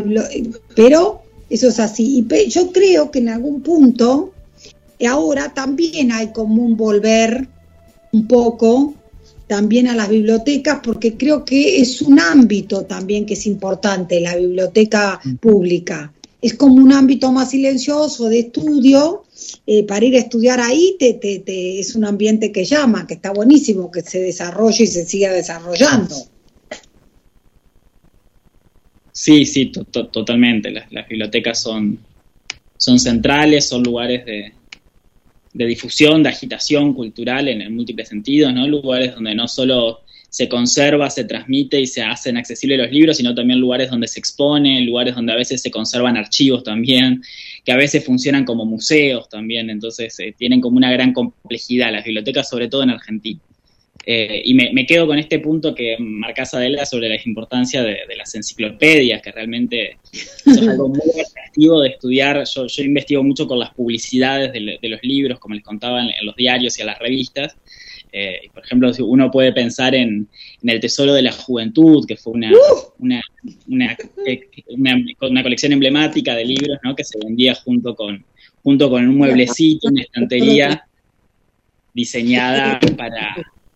[0.76, 2.26] pero eso es así.
[2.30, 4.31] Y yo creo que en algún punto
[5.06, 7.48] ahora también hay como un volver
[8.12, 8.94] un poco
[9.46, 14.36] también a las bibliotecas porque creo que es un ámbito también que es importante, la
[14.36, 16.12] biblioteca pública.
[16.40, 19.24] Es como un ámbito más silencioso de estudio,
[19.66, 23.32] eh, para ir a estudiar ahí te, te, es un ambiente que llama, que está
[23.32, 26.16] buenísimo, que se desarrolle y se siga desarrollando.
[29.12, 30.70] Sí, sí, totalmente.
[30.70, 31.98] Las, las bibliotecas son,
[32.76, 34.52] son centrales, son lugares de,
[35.52, 38.66] de difusión, de agitación cultural en, múltiples sentidos, ¿no?
[38.66, 43.34] Lugares donde no solo se conserva, se transmite y se hacen accesibles los libros, sino
[43.34, 47.22] también lugares donde se expone, lugares donde a veces se conservan archivos también,
[47.64, 52.04] que a veces funcionan como museos también, entonces eh, tienen como una gran complejidad las
[52.04, 53.40] bibliotecas, sobre todo en Argentina.
[54.04, 58.34] Eh, y me, quedo con este punto que marcas Adela sobre la importancia de, las
[58.34, 62.42] enciclopedias, que realmente es algo muy atractivo de estudiar.
[62.44, 66.78] Yo, investigo mucho con las publicidades de, los libros, como les contaba en, los diarios
[66.78, 67.56] y en las revistas,
[68.14, 70.28] eh, por ejemplo, uno puede pensar en,
[70.62, 72.52] El Tesoro de la Juventud, que fue una,
[72.98, 73.22] una,
[73.66, 76.94] una, colección emblemática de libros ¿no?
[76.94, 78.24] que se vendía junto con,
[78.62, 80.84] junto con un mueblecito, una estantería
[81.94, 83.34] diseñada para,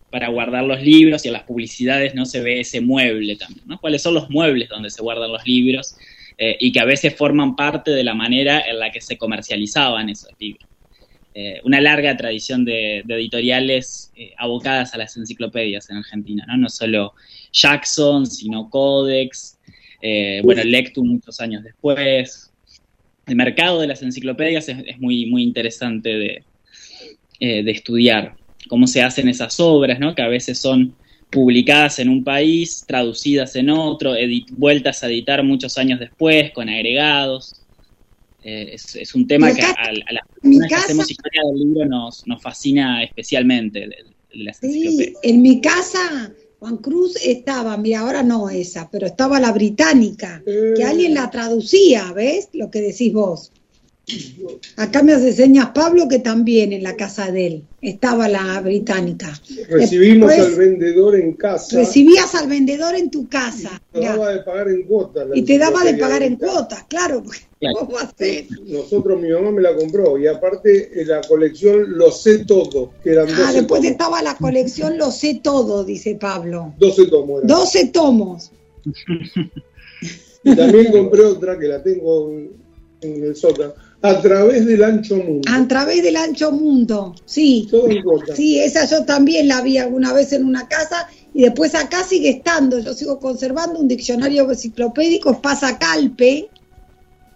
[0.09, 3.67] para guardar los libros y en las publicidades no se ve ese mueble también.
[3.67, 3.79] ¿no?
[3.79, 5.95] ¿Cuáles son los muebles donde se guardan los libros?
[6.39, 10.09] Eh, y que a veces forman parte de la manera en la que se comercializaban
[10.09, 10.69] esos libros.
[11.33, 16.57] Eh, una larga tradición de, editoriales eh, abocadas a las enciclopedias en Argentina, ¿no?
[16.57, 17.13] No solo
[17.51, 19.57] Jackson, sino Codex,
[20.43, 22.51] bueno, Lectum muchos años después.
[23.25, 26.43] El mercado de las enciclopedias es, muy, muy interesante de,
[27.39, 28.35] de, estudiar.
[28.69, 30.15] Cómo se hacen esas obras, ¿no?
[30.15, 30.95] Que a veces son
[31.29, 34.13] publicadas en un país, traducidas en otro,
[34.51, 37.61] vueltas a editar muchos años después, con agregados.
[38.41, 42.41] Eh, es, un tema que a, las personas que hacemos historia del libro nos, nos
[42.41, 43.89] fascina especialmente.
[44.61, 50.41] sí, en mi casa, Juan Cruz estaba, mira, ahora no esa, pero estaba la británica,
[50.45, 52.49] que alguien la traducía, ¿ves?
[52.53, 53.51] Lo que decís vos.
[54.77, 59.37] Acá me hace señas Pablo que también en la casa de él estaba la británica.
[59.69, 61.75] Recibimos al vendedor en casa.
[61.77, 63.81] Recibías al vendedor en tu casa.
[63.93, 65.27] Y te daba de pagar en cuotas.
[65.33, 67.21] Y te daba de pagar en cuotas, claro.
[68.67, 73.11] Nosotros, mi mamá me la compró y aparte en la colección Lo sé todo, que
[73.11, 76.73] eran Ah, después estaba la colección Lo sé todo, dice Pablo.
[76.77, 77.41] 12 tomos.
[77.45, 78.51] 12 tomos.
[80.43, 82.31] y también compré otra que la tengo
[83.01, 85.49] en el sótano a través del ancho mundo.
[85.51, 87.67] A través del ancho mundo, sí.
[87.69, 87.87] Todo
[88.35, 92.29] Sí, esa yo también la vi alguna vez en una casa y después acá sigue
[92.29, 92.79] estando.
[92.79, 96.49] Yo sigo conservando un diccionario enciclopédico, pasa calpe,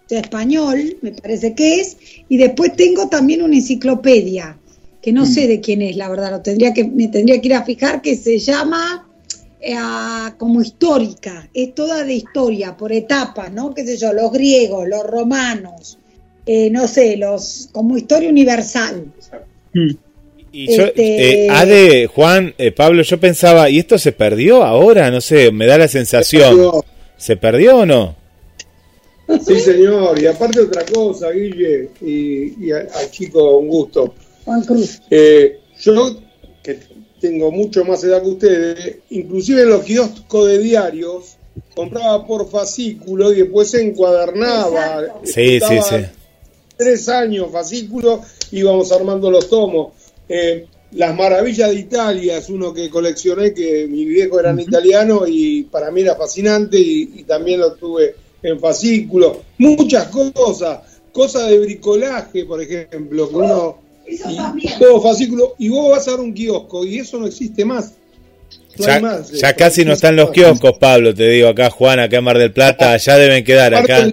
[0.08, 1.96] de español, me parece que es,
[2.28, 4.58] y después tengo también una enciclopedia,
[5.00, 7.54] que no sé de quién es, la verdad, lo tendría que, me tendría que ir
[7.54, 9.08] a fijar, que se llama
[9.60, 9.74] eh,
[10.38, 13.74] como histórica, es toda de historia, por etapas, ¿no?
[13.74, 14.12] ¿Qué sé yo?
[14.12, 15.98] Los griegos, los romanos,
[16.46, 19.12] eh, no sé, los como historia universal.
[20.52, 21.46] Y yo, este...
[21.46, 25.10] eh, Juan, eh, Pablo, yo pensaba, ¿y esto se perdió ahora?
[25.10, 26.82] No sé, me da la sensación.
[27.16, 28.16] ¿Se perdió o no?
[29.46, 30.20] Sí, señor.
[30.20, 34.14] Y aparte otra cosa, Guille, y, al, chico, un gusto.
[34.44, 35.00] Juan Cruz.
[35.10, 36.20] Eh, yo,
[36.62, 36.78] que
[37.20, 41.36] tengo mucho más edad que ustedes, inclusive en los kioscos de diarios,
[41.74, 45.20] compraba por fascículo y después se encuadernaba.
[45.24, 45.96] Sí, sí, sí
[46.82, 49.92] tres años, fascículo, íbamos armando los tomos.
[50.28, 55.62] Eh, Las Maravillas de Italia es uno que coleccioné, que mi viejo era italiano y
[55.64, 59.42] para mí era fascinante y, también lo tuve en fascículo.
[59.58, 60.80] Muchas cosas,
[61.12, 63.78] cosas de bricolaje, por ejemplo, que uno...
[64.78, 67.92] todo fascículo, y vos vas a dar un kiosco y eso no existe más.
[68.76, 72.38] ya, ya casi no están los kioscos, Pablo, te digo, acá Juan, acá en Mar
[72.38, 74.12] del Plata, ya deben quedar acá.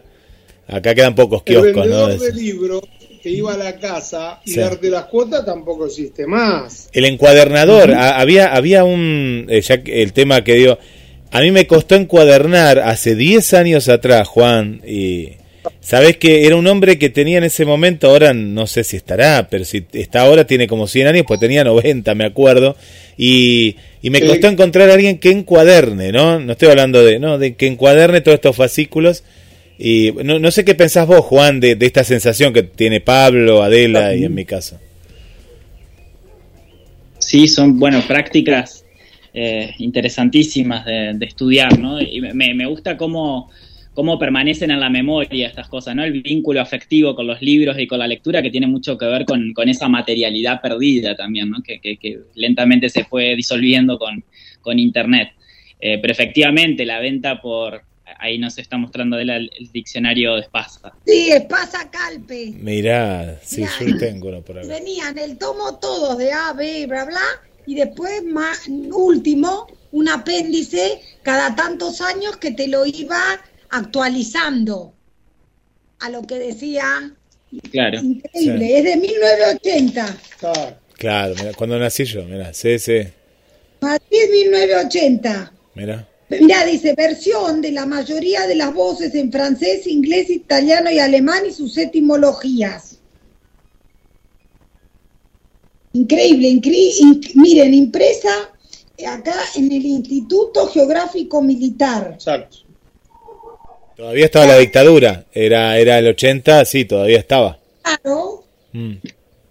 [0.70, 2.84] Acá quedan pocos kioscos, el vendedor de libros
[3.22, 6.90] que iba a la casa y darte las cuotas tampoco existe más.
[6.94, 10.80] El encuadernador, había, había un, eh, ya el tema que dio,
[11.32, 15.30] a mí me costó encuadernar hace 10 años atrás, Juan, y
[15.82, 19.48] sabes que era un hombre que tenía en ese momento, ahora no sé si estará,
[19.50, 22.76] pero si está ahora tiene como 100 años, pues tenía 90, me acuerdo,
[23.18, 26.40] y, y me costó encontrar a alguien que encuaderne, ¿no?
[26.40, 29.24] No estoy hablando de, no, de que encuaderne todos estos fascículos
[29.82, 34.14] y no, no sé qué pensás vos, Juan, de, esta sensación que tiene Pablo, Adela
[34.14, 34.78] y en mi caso.
[37.18, 38.86] Sí, son, bueno, prácticas
[39.34, 42.02] eh, interesantísimas de, estudiar, ¿no?
[42.02, 43.50] Y me, me gusta cómo,
[43.94, 46.04] cómo permanecen en la memoria estas cosas, ¿no?
[46.04, 49.26] El vínculo afectivo con los libros y con la lectura que tiene mucho que ver
[49.26, 51.64] con, con esa materialidad perdida también, ¿no?
[51.64, 54.24] Que, que, lentamente se fue disolviendo con,
[54.60, 55.32] con Internet.
[55.80, 57.84] Eh, pero efectivamente la venta por,
[58.18, 60.94] ahí nos está mostrando el, diccionario de Espasa.
[61.06, 62.54] Sí, Espasa Calpe.
[62.58, 64.68] Mirá, sí, yo tengo uno por ahí.
[64.68, 67.22] Venían el tomo todos de A, B, bla, bla,
[67.66, 73.20] y después, más, último, un apéndice cada tantos años que te lo iba
[73.70, 74.94] actualizando
[76.00, 77.14] a lo que decía
[77.72, 78.00] Claro.
[78.00, 78.74] Increíble, Sí.
[78.76, 80.18] es de 1980.
[80.40, 80.78] Claro.
[80.94, 83.00] Claro, mira, cuando nací yo, mira, sí, sí,
[83.82, 85.54] Madrid 1980.
[85.74, 86.08] mira.
[86.30, 91.44] Mira, dice versión de la mayoría de las voces en francés, inglés, italiano y alemán
[91.48, 93.00] y sus etimologías.
[95.94, 98.30] Increíble, incre- inc- miren, impresa
[99.08, 102.12] acá en el Instituto Geográfico Militar.
[102.14, 102.58] Exacto.
[103.96, 107.60] Todavía estaba la dictadura, era, era el 80, sí, todavía estaba.
[107.82, 108.94] Claro, Mm.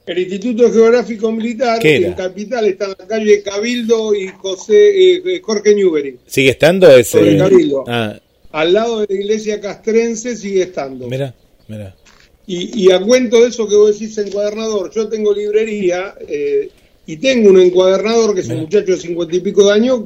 [0.08, 5.74] El Instituto Geográfico Militar, en Capital, está en la calle Cabildo y José eh, Jorge
[5.74, 6.16] Newbery.
[6.26, 7.38] ¿Sigue estando Sobre ese?
[7.38, 7.84] Cabildo.
[7.86, 8.18] Ah,
[8.52, 11.06] Al lado de la iglesia castrense sigue estando.
[11.08, 11.34] mira,
[11.68, 11.94] mira.
[12.46, 16.70] Y, y a cuento de eso que vos decís encuadernador, yo tengo librería eh,
[17.06, 20.00] y tengo un encuadernador que es un muchacho de cincuenta y pico de años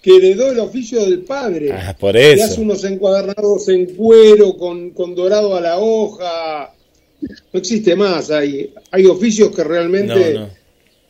[0.00, 1.72] que heredó el oficio del padre.
[1.72, 2.44] Ah, por Y eso.
[2.44, 6.72] hace unos encuadernados en cuero con, con dorado a la hoja.
[7.20, 8.30] No existe más.
[8.30, 10.48] Hay, hay oficios que realmente no,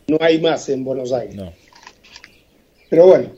[0.09, 1.35] no hay más en Buenos Aires.
[1.37, 1.53] no.
[2.88, 3.31] Pero bueno,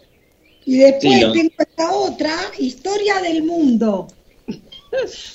[0.64, 4.08] y después Sí, tengo esta otra, Historia del Mundo.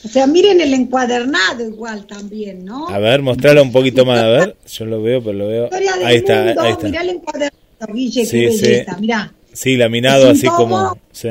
[0.03, 2.87] O sea, miren el encuadernado igual también, ¿no?
[2.89, 4.55] A ver, mostralo un poquito más, a ver.
[4.67, 5.63] Yo lo veo, pero lo veo.
[5.65, 6.83] Historia del Ahí está, Mundo, ahí está.
[6.87, 8.61] mirá el encuadernado, Guille, Sí, qué sí.
[8.65, 9.33] belleza, mirá.
[9.53, 10.97] Sí, laminado así como.
[11.11, 11.29] sí.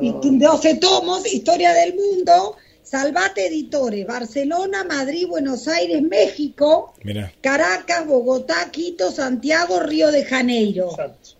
[0.00, 2.56] Y 12 tomos, Historia del Mundo,
[2.88, 10.88] Salvate Editores, Barcelona, Madrid, Buenos Aires, México, Mira, Caracas, Bogotá, Quito, Santiago, Río de Janeiro.
[10.90, 11.30] exacto.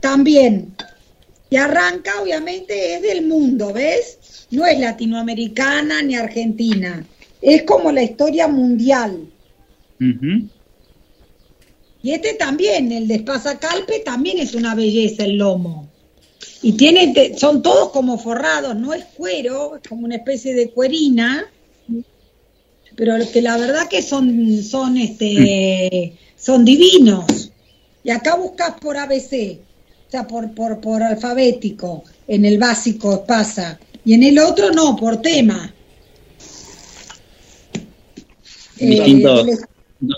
[0.00, 0.74] También.
[1.48, 4.46] Y arranca, obviamente, es del mundo, ¿ves?
[4.50, 7.02] No es latinoamericana ni argentina.
[7.40, 9.30] Es como la historia mundial.
[12.02, 15.88] Y este también, el de Espasacalpe, también es una belleza el lomo.
[16.64, 21.44] Y tiene, son todos como forrados, no es cuero, es como una especie de cuerina,
[22.96, 27.52] pero que la verdad que son, son, este, son divinos.
[28.02, 29.58] Y acá buscas por ABC,
[30.08, 34.96] o sea, por, por, por alfabético, en el básico pasa, y en el otro no,
[34.96, 35.70] por tema.
[38.78, 39.46] Eh, Distintos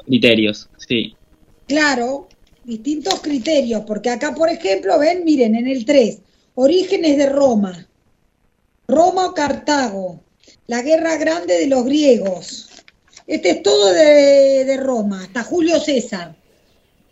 [0.07, 1.13] criterios, sí.
[1.67, 2.29] Claro,
[2.63, 6.21] distintos criterios, porque acá, por ejemplo, ven, miren, en el 3,
[6.57, 7.87] orígenes de Roma,
[8.89, 10.21] Roma o Cartago,
[10.67, 12.69] la guerra grande de los griegos.
[13.27, 16.35] Este es todo de, de Roma, hasta Julio César.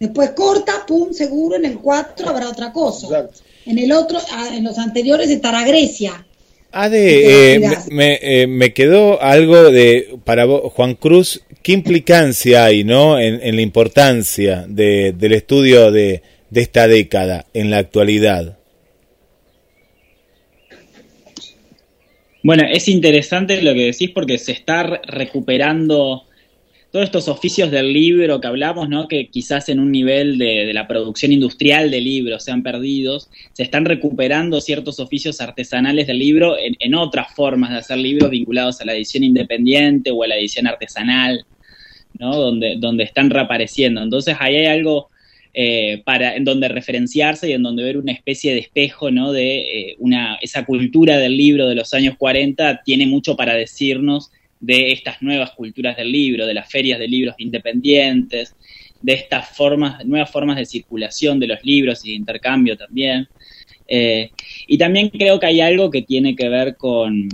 [0.01, 3.07] Después corta, pum, seguro, en el 4 habrá otra cosa.
[3.07, 3.41] Exacto.
[3.67, 6.27] En el otro, ah, en los anteriores estará Grecia.
[6.73, 7.85] Ade, eh, me, Mirá.
[7.91, 13.19] me, eh, me quedó algo de, para vos, Juan Cruz, ¿qué implicancia hay, no?
[13.21, 18.59] En, en la importancia de, del estudio de, de esta década en la actualidad.
[22.45, 26.25] Bueno, es interesante lo que decís porque se está re- recuperando
[26.93, 29.09] todos estos oficios del libro que hablamos, ¿no?
[29.09, 33.31] Que quizás en un nivel de, de la producción industrial de libros se han perdidos,
[33.55, 38.29] se están recuperando ciertos oficios artesanales del libro en, en otras formas de hacer libros
[38.31, 41.47] vinculados a la edición independiente o a la edición artesanal,
[42.19, 42.37] ¿no?
[42.37, 44.03] Donde, donde están reapareciendo.
[44.03, 45.09] Entonces ahí hay algo
[45.57, 49.33] eh, para, en donde referenciarse y en donde ver una especie de espejo, ¿no?
[49.33, 54.33] De eh, una, esa cultura del libro de los años 40 tiene mucho para decirnos
[54.59, 58.57] de estas nuevas culturas del libro, de las ferias de libros independientes,
[59.01, 63.29] de estas formas, nuevas formas de circulación de los libros y de intercambio también.
[63.87, 64.31] Eh,
[64.67, 67.29] y también creo que hay algo que tiene que ver con,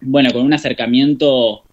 [0.00, 1.64] bueno, con un acercamiento,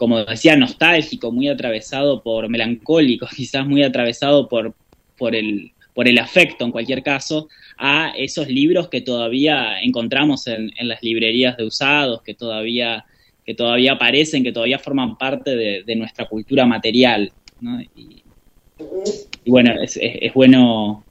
[0.00, 4.74] como decía, nostálgico, muy atravesado por melancólico, quizás muy atravesado por,
[5.18, 10.70] por el por el afecto en cualquier caso, a esos libros que todavía encontramos en,
[10.78, 13.04] en las librerías de usados, que todavía
[13.44, 17.30] que todavía aparecen, que todavía forman parte de, de nuestra cultura material.
[17.60, 17.82] ¿no?
[17.82, 18.22] Y,
[19.44, 21.04] y, bueno, es, es, es bueno,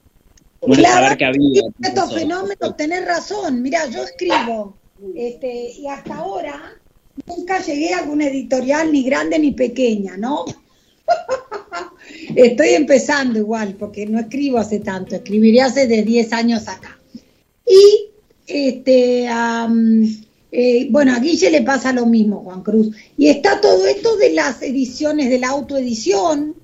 [0.62, 1.70] bueno Claro, saber que ha habido.
[1.84, 3.62] Estos fenómenos, tenés razón.
[3.62, 4.76] Mira, yo escribo,
[5.16, 6.80] este, y hasta ahora
[7.26, 10.46] nunca llegué a alguna editorial ni grande ni pequeña, ¿no?
[12.36, 17.00] Estoy empezando igual, porque no escribo hace tanto, escribiré hace de 10 años acá.
[17.66, 18.10] Y,
[18.48, 19.28] este,
[20.52, 22.96] eh, bueno, a Guille le pasa lo mismo, Juan Cruz.
[23.18, 26.56] Y está todo esto de las ediciones, de la autoedición,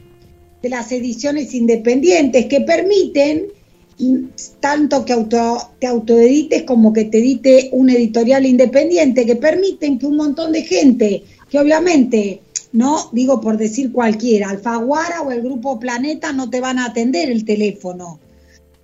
[0.62, 3.48] de las ediciones independientes, que permiten
[4.60, 10.06] tanto que auto, te autoedites como que te edite una editorial independiente, que permiten que
[10.06, 12.42] un montón de gente, que obviamente,
[12.74, 17.30] no digo por decir cualquiera, Alfaguara o el Grupo Planeta no te van a atender
[17.30, 18.20] el teléfono.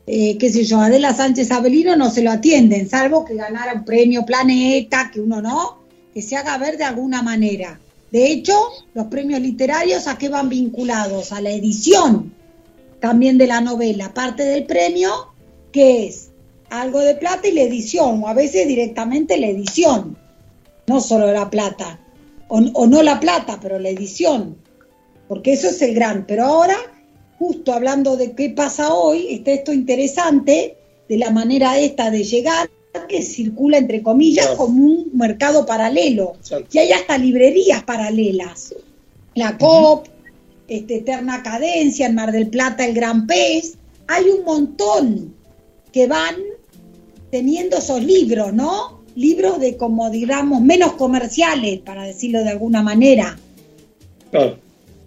[0.08, 3.86] Eh, qué sé yo, Adela Sánchez Avelino no se lo atienden, salvo que ganara un
[3.86, 5.78] premio Planeta, que uno no,
[6.14, 7.80] que se haga ver de alguna manera.
[8.12, 8.54] De hecho,
[8.94, 11.32] los premios literarios a qué van vinculados?
[11.32, 12.34] A la edición
[13.02, 15.34] también de la novela, parte del premio
[15.74, 16.30] que es
[16.70, 20.18] algo de plata y la edición, o a veces directamente la edición,
[20.88, 22.00] no solo la plata,
[22.48, 24.56] o, o no la plata, pero la edición,
[25.28, 26.26] porque eso es el gran.
[26.26, 26.78] Pero ahora,
[27.38, 30.78] justo hablando de qué pasa hoy, está esto interesante
[31.10, 32.70] de la manera esta de llegar
[33.08, 36.34] que circula entre comillas como un mercado paralelo.
[36.72, 38.76] Y hay hasta librerías paralelas.
[39.36, 40.08] La COP,
[40.72, 43.78] este, Eterna Cadencia, en Mar del Plata, el Gran Pez.
[44.08, 45.36] Hay un montón
[45.92, 46.36] que van
[47.30, 49.02] teniendo esos libros, ¿no?
[49.16, 53.38] Libros de, como digamos, menos comerciales, para decirlo de alguna manera.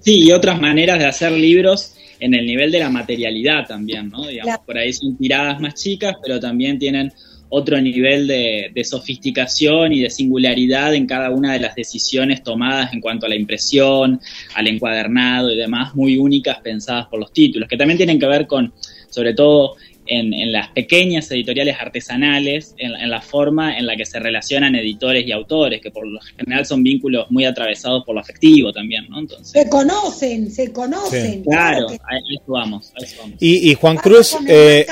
[0.01, 4.27] Sí, y otras maneras de hacer libros en el nivel de la materialidad también, ¿no?
[4.27, 7.11] Digamos, por ahí son tiradas más chicas, pero también tienen
[7.49, 13.01] otro nivel de, sofisticación y de singularidad en cada una de las decisiones tomadas en
[13.01, 14.21] cuanto a la impresión,
[14.55, 18.47] al encuadernado y demás, muy únicas pensadas por los títulos, que también tienen que ver
[18.47, 18.73] con,
[19.09, 19.77] sobre todo
[20.07, 25.33] en, las pequeñas editoriales artesanales, en, la forma en la que se relacionan editores y
[25.33, 29.21] autores, que por lo general son vínculos muy atravesados por lo afectivo también, ¿no?
[29.21, 31.43] Entonces, se conocen, se conocen.
[31.43, 32.93] Claro, a eso vamos.
[33.41, 34.87] Y, Juan Cruz, eh,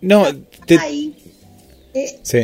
[0.00, 0.26] no,
[0.66, 0.78] te,
[2.22, 2.38] sí.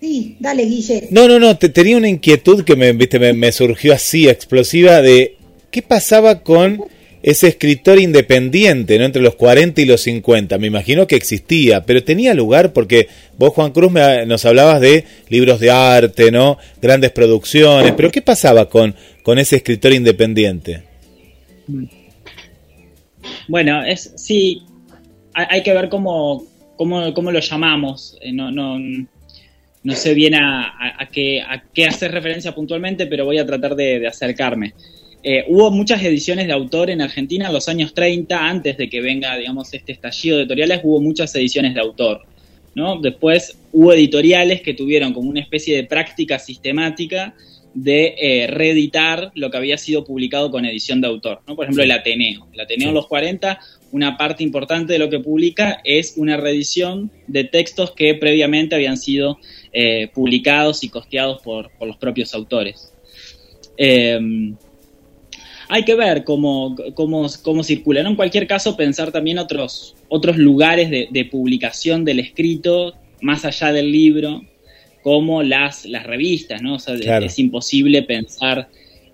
[0.00, 1.08] Sí, dale, Guille.
[1.10, 5.36] No, no, no, te, tenía una inquietud que me, viste, me, surgió así, explosiva, de
[5.70, 6.84] qué pasaba con
[7.22, 9.04] ese escritor independiente, ¿no?
[9.04, 10.58] Entre los 40 y los 50.
[10.58, 13.90] Me imagino que existía, pero tenía lugar porque vos, Juan Cruz,
[14.26, 16.58] nos hablabas de libros de arte, ¿no?
[16.80, 20.82] Grandes producciones, pero ¿qué pasaba con, con ese escritor independiente?
[23.48, 24.62] Bueno, es sí,
[25.32, 26.46] hay que ver cómo,
[26.76, 28.16] cómo, cómo lo llamamos.
[28.20, 28.78] Eh, no, no,
[29.86, 33.76] no sé bien a, a, qué, a qué hacer referencia puntualmente, pero voy a tratar
[33.76, 34.74] de, acercarme.
[35.22, 39.00] Eh, hubo muchas ediciones de autor en Argentina en los años 30, antes de que
[39.00, 42.22] venga, digamos, este estallido de editoriales, hubo muchas ediciones de autor.
[42.74, 43.00] ¿no?
[43.00, 47.34] Después hubo editoriales que tuvieron como una especie de práctica sistemática
[47.76, 51.42] de eh, reeditar lo que había sido publicado con edición de autor.
[51.46, 51.54] ¿no?
[51.54, 52.48] Por ejemplo, el Ateneo.
[52.52, 53.58] El Ateneo en los 40
[53.92, 58.96] una parte importante de lo que publica es una reedición de textos que previamente habían
[58.96, 59.38] sido
[59.72, 62.92] eh, publicados y costeados por, los propios autores.
[63.76, 64.18] Eh,
[65.68, 68.00] hay que ver cómo, cómo, cómo circula.
[68.00, 73.90] En cualquier caso, pensar también otros, otros lugares de, publicación del escrito, más allá del
[73.90, 74.42] libro,
[75.06, 76.78] como las, las revistas, ¿no?
[76.78, 78.68] es imposible pensar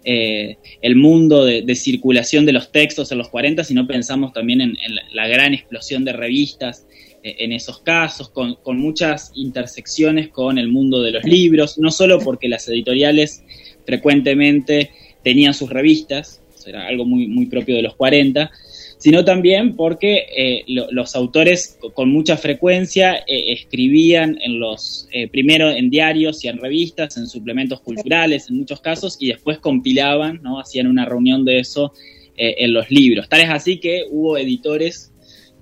[0.05, 4.75] eh, el mundo de, circulación de los textos en los 40, sino pensamos también en,
[5.13, 6.87] la gran explosión de revistas
[7.23, 12.21] eh, en esos casos, con, muchas intersecciones con el mundo de los libros, no solo
[12.21, 13.45] porque las editoriales
[13.85, 18.51] frecuentemente tenían sus revistas, era algo muy, muy propio de los 40,
[19.03, 25.73] sino también porque eh, los autores con mucha frecuencia eh, escribían en los, eh, primero
[25.73, 30.61] en diarios y en revistas, en suplementos culturales en muchos casos, y después compilaban, ¿no?
[30.61, 31.93] hacían una reunión de eso
[32.37, 33.29] en los libros.
[33.29, 35.13] Tal es así que hubo editores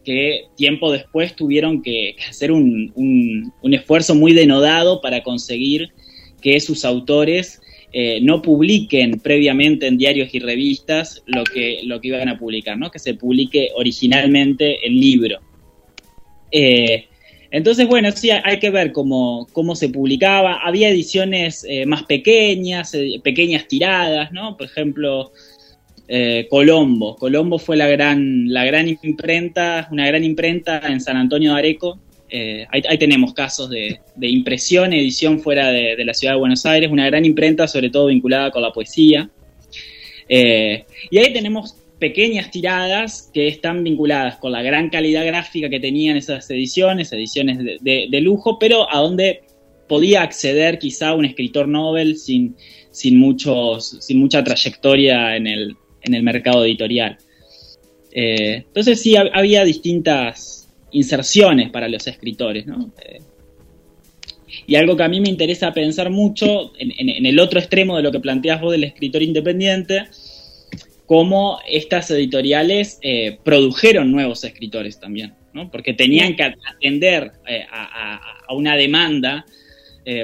[0.05, 5.93] que tiempo después tuvieron que, hacer un, un esfuerzo muy denodado para conseguir
[6.43, 7.61] que sus autores
[7.93, 12.79] eh, no publiquen previamente en diarios y revistas lo que, lo que iban a publicar,
[12.79, 12.91] ¿no?
[12.91, 15.41] que se publique originalmente el libro.
[16.53, 17.07] Eh,
[17.51, 20.61] entonces, bueno, sí, hay que ver cómo, cómo se publicaba.
[20.63, 24.57] Había ediciones eh, más pequeñas, pequeñas tiradas, ¿no?
[24.57, 25.33] Por ejemplo,
[26.49, 27.17] Colombo.
[27.17, 32.01] Colombo fue la gran, la gran imprenta, una gran imprenta en San Antonio de Areco,
[32.31, 37.07] eh, ahí, tenemos casos de, impresión, edición fuera de, la ciudad de Buenos Aires, una
[37.07, 39.31] gran imprenta, sobre todo vinculada con la poesía.
[40.29, 45.81] Eh, y ahí tenemos pequeñas tiradas que están vinculadas con la gran calidad gráfica que
[45.81, 49.43] tenían esas ediciones, ediciones de, lujo, pero a donde
[49.89, 52.57] podía acceder quizá un escritor Nobel sin,
[52.91, 55.77] sin, muchos, sin mucha trayectoria en el,
[56.23, 57.19] mercado editorial.
[58.13, 60.60] Eh, entonces sí, había distintas,
[60.93, 62.91] inserciones para los escritores, ¿no?
[63.05, 63.21] Eh,
[64.67, 68.13] y algo que a mí me interesa pensar mucho, en, el otro extremo de lo
[68.13, 70.07] que planteas vos del escritor independiente,
[71.07, 75.71] cómo estas editoriales eh, produjeron nuevos escritores también, ¿no?
[75.71, 79.47] Porque tenían que atender eh, a, una demanda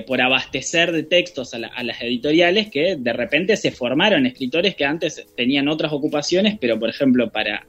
[0.04, 4.84] por abastecer de textos a, a, las editoriales que de repente se formaron escritores que
[4.84, 7.64] antes tenían otras ocupaciones, pero por ejemplo para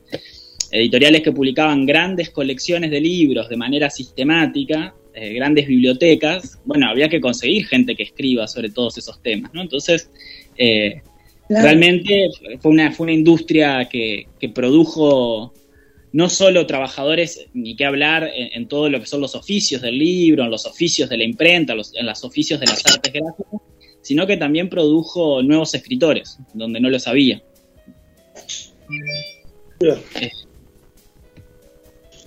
[0.72, 7.10] editoriales que publicaban grandes colecciones de libros de manera sistemática, eh, grandes bibliotecas, bueno, había
[7.10, 9.62] que conseguir gente que escriba sobre todos esos temas, ¿no?
[9.62, 10.12] Entonces,
[10.58, 11.02] eh,
[11.50, 15.54] realmente fue una, fue una industria que, que, produjo
[16.12, 20.44] no solo trabajadores, ni qué hablar, en, todo lo que son los oficios del libro,
[20.44, 23.62] en los oficios de la imprenta, en los oficios de las artes gráficas,
[24.02, 27.42] sino que también produjo nuevos escritores, donde no los había.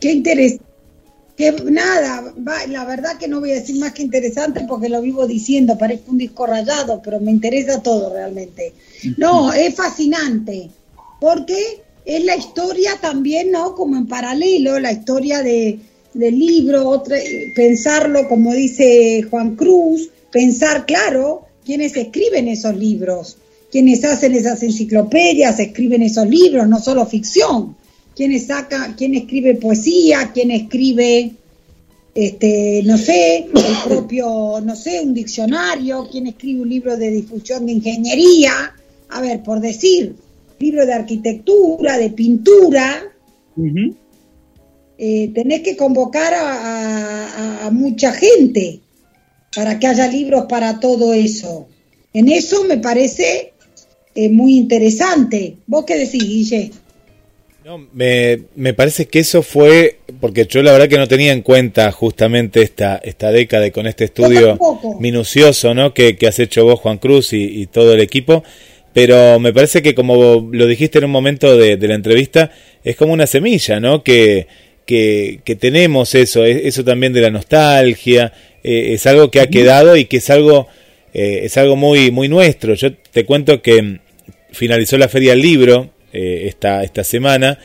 [0.00, 0.64] Qué interesante.
[1.36, 2.34] Que nada,
[2.68, 6.02] la verdad que no voy a decir más que interesante porque lo vivo diciendo, parece
[6.08, 8.74] un disco rayado, pero me interesa todo realmente.
[9.16, 10.68] No, es fascinante,
[11.18, 13.74] porque es la historia también, ¿no?
[13.74, 15.78] Como en paralelo, la historia de,
[16.12, 17.02] del libro,
[17.54, 23.36] pensarlo, como dice Juan Cruz, pensar, claro, quienes escriben esos libros,
[23.70, 27.76] quienes hacen esas enciclopedias, escriben esos libros, no solo ficción,
[28.14, 31.32] quienes saca, quién escribe poesía, quién escribe,
[32.14, 37.66] este, no sé, el propio, no sé, un diccionario, quién escribe un libro de difusión
[37.66, 38.74] de ingeniería,
[39.08, 40.14] a ver, por decir,
[40.58, 43.02] libro de arquitectura, de pintura,
[44.98, 48.80] eh, tenés que convocar a, mucha gente
[49.54, 51.68] para que haya libros para todo eso.
[52.12, 53.52] En eso me parece
[54.14, 55.56] eh, muy interesante.
[55.66, 56.70] ¿Vos qué decís, Guille?
[57.92, 61.92] Me, me, parece que eso fue, porque yo la verdad que no tenía en cuenta
[61.92, 64.58] justamente esta, esta década con este estudio
[64.98, 65.92] minucioso ¿no?
[65.92, 68.42] que, has hecho vos, Juan Cruz, y, todo el equipo,
[68.92, 72.50] pero me parece que como lo dijiste en un momento de, la entrevista,
[72.82, 74.02] es como una semilla, ¿no?
[74.02, 74.46] Que,
[74.86, 78.32] que, tenemos eso, eso también de la nostalgia,
[78.64, 80.66] eh, es algo que ha quedado y que es algo,
[81.14, 82.74] eh, es algo muy, muy nuestro.
[82.74, 84.00] Yo te cuento que
[84.50, 87.58] finalizó la Feria del Libro, eh, esta, esta semana.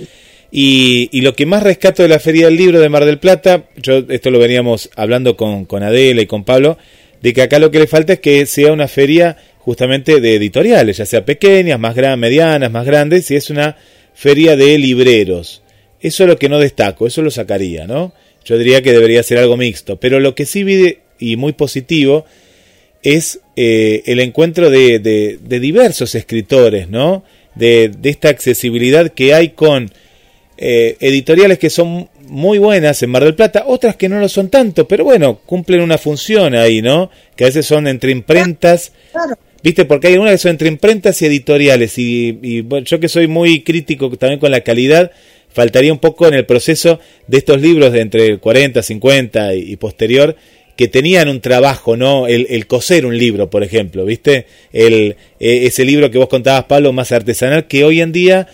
[0.52, 3.66] Y, y, lo que más rescato de la Feria del Libro de Mar del Plata,
[3.76, 6.78] yo esto lo veníamos hablando con, con Adela y con Pablo,
[7.22, 10.98] de que acá lo que le falta es que sea una feria justamente de editoriales,
[10.98, 13.76] ya sea pequeñas, más grandes, medianas, más grandes, y es una
[14.14, 15.64] feria de libreros.
[16.00, 18.14] Eso es lo que no destaco, eso lo sacaría, ¿no?
[18.46, 22.26] Yo diría que debería ser algo mixto, pero lo que sí vi y muy positivo
[23.02, 27.24] es eh, el encuentro de, de, de, diversos escritores, ¿no?
[27.56, 29.92] De, esta accesibilidad que hay con
[30.58, 34.50] eh, editoriales que son muy buenas en Mar del Plata, otras que no lo son
[34.50, 37.10] tanto, pero bueno, cumplen una función ahí, ¿no?
[37.36, 38.92] Que a veces son entre imprentas.
[39.64, 39.86] ¿Viste?
[39.86, 41.98] Porque hay algunas que son entre imprentas y editoriales.
[41.98, 45.12] Y, bueno, yo que soy muy crítico también con la calidad,
[45.50, 50.36] faltaría un poco en el proceso de estos libros de entre 40, 50 y posterior,
[50.76, 52.28] que tenían un trabajo, ¿no?
[52.28, 54.46] El, coser un libro, por ejemplo, ¿viste?
[54.74, 58.48] El, e, ese libro que vos contabas, Pablo, más artesanal, que hoy en día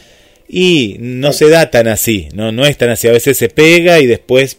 [0.47, 2.51] y no se da tan así, ¿no?
[2.51, 4.57] No es tan así, a veces se pega y después...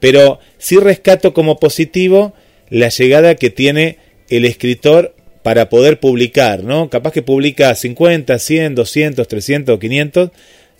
[0.00, 2.32] Pero sí rescato como positivo
[2.70, 3.98] la llegada que tiene
[4.28, 6.90] el escritor para poder publicar, ¿no?
[6.90, 10.30] Capaz que publica 50, 100, 200, 300, 500,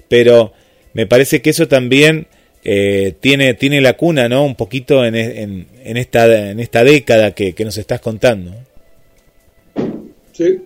[0.08, 0.52] pero
[0.92, 2.28] me parece que eso también
[2.64, 4.44] eh, tiene, tiene la cuna, ¿no?
[4.44, 8.52] Un poquito en, en, en esta, en esta década que, que, nos estás contando.
[10.32, 10.60] Sí.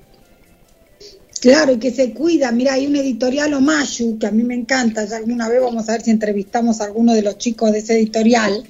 [1.40, 2.52] Claro, y que se cuida.
[2.52, 5.04] Mira, hay un editorial Omayu que a mí me encanta.
[5.04, 7.94] Ya alguna vez vamos a ver si entrevistamos a alguno de los chicos de ese
[7.94, 8.62] editorial,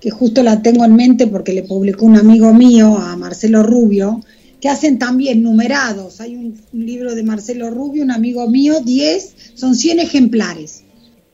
[0.00, 4.24] que justo la tengo en mente porque le publicó un amigo mío, a Marcelo Rubio,
[4.60, 6.20] que hacen también numerados.
[6.20, 10.84] Hay un, un libro de Marcelo Rubio, un amigo mío, 10, son 100 ejemplares.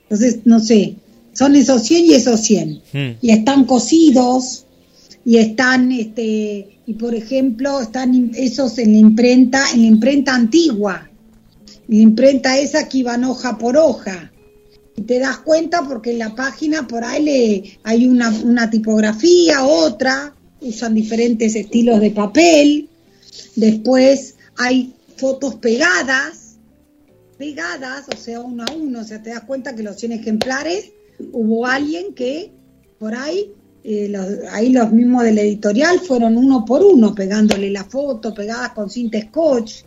[0.04, 0.96] Entonces, no sé,
[1.36, 2.82] son esos 100 y esos 100.
[2.92, 3.18] Hmm.
[3.20, 4.64] Y están cosidos
[5.24, 11.10] y están, este, y por ejemplo, están esos en la imprenta, en la imprenta antigua.
[11.88, 14.32] La imprenta esa que iban hoja por hoja.
[14.96, 19.66] Y te das cuenta porque en la página por ahí le, hay una, una tipografía,
[19.66, 22.88] otra, usan diferentes estilos de papel.
[23.56, 26.56] Después hay fotos pegadas,
[27.36, 29.00] pegadas, o sea, uno a uno.
[29.00, 30.92] O sea, te das cuenta que los 100 ejemplares
[31.32, 32.52] hubo alguien que
[32.98, 33.52] por ahí,
[33.84, 34.12] eh,
[34.50, 39.20] ahí los mismos del editorial fueron uno por uno pegándole la foto, pegadas con cinta
[39.20, 39.82] scotch,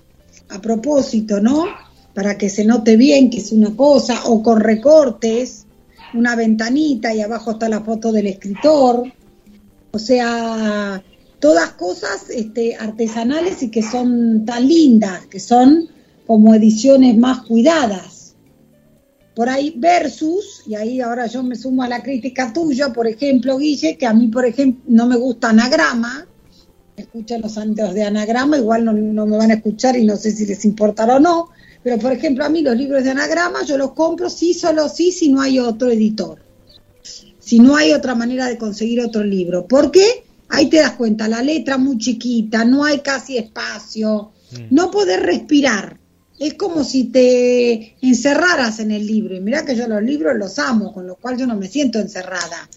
[0.50, 1.66] a propósito, ¿no?
[2.14, 5.66] Para que se note bien que es una cosa, o con recortes,
[6.14, 9.04] una ventanita y abajo está la foto del escritor.
[9.92, 11.04] O sea,
[11.40, 15.88] todas cosas este, artesanales y que son tan lindas, que son
[16.26, 18.19] como ediciones más cuidadas
[19.40, 23.58] por ahí versus, y ahí ahora yo me sumo a la crítica tuya, por ejemplo,
[23.58, 26.28] Guille, que a mí, por ejemplo, no me gusta anagrama,
[26.98, 28.92] escuchan los antes de anagrama, igual no,
[29.26, 32.44] me van a escuchar y no sé si les importará o no, pero por ejemplo,
[32.44, 35.58] a mí los libros de anagrama yo los compro sí, solo sí, si no hay
[35.58, 36.44] otro editor.
[37.40, 39.66] si no hay otra manera de conseguir otro libro.
[39.68, 40.26] ¿Por qué?
[40.50, 44.76] Ahí te das cuenta, la letra muy chiquita, no hay casi espacio, mm.
[44.76, 45.99] no poder respirar.
[46.40, 49.36] Es como si te encerraras en el libro.
[49.36, 52.00] Y mira que yo los libros los amo, con lo cual yo no me siento
[52.00, 52.70] encerrada.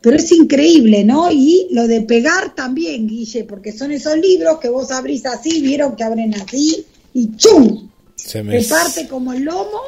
[0.00, 1.30] Pero es increíble, ¿no?
[1.32, 5.96] Y lo de pegar también, Guille, porque son esos libros que vos abrís así, vieron
[5.96, 7.88] que abren así, y ¡chum!
[8.14, 8.60] Se me...
[8.60, 9.80] Te parte como el lomo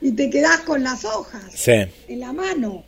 [0.00, 2.84] y te quedás con las hojas en la mano.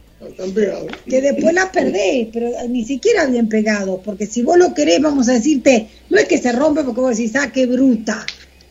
[1.07, 5.31] Que después las perdés, pero ni siquiera bien pegados, porque si vos lo querés, vamos
[5.31, 8.27] a decirte, no es que se rompe porque vos decís, ah, qué bruta,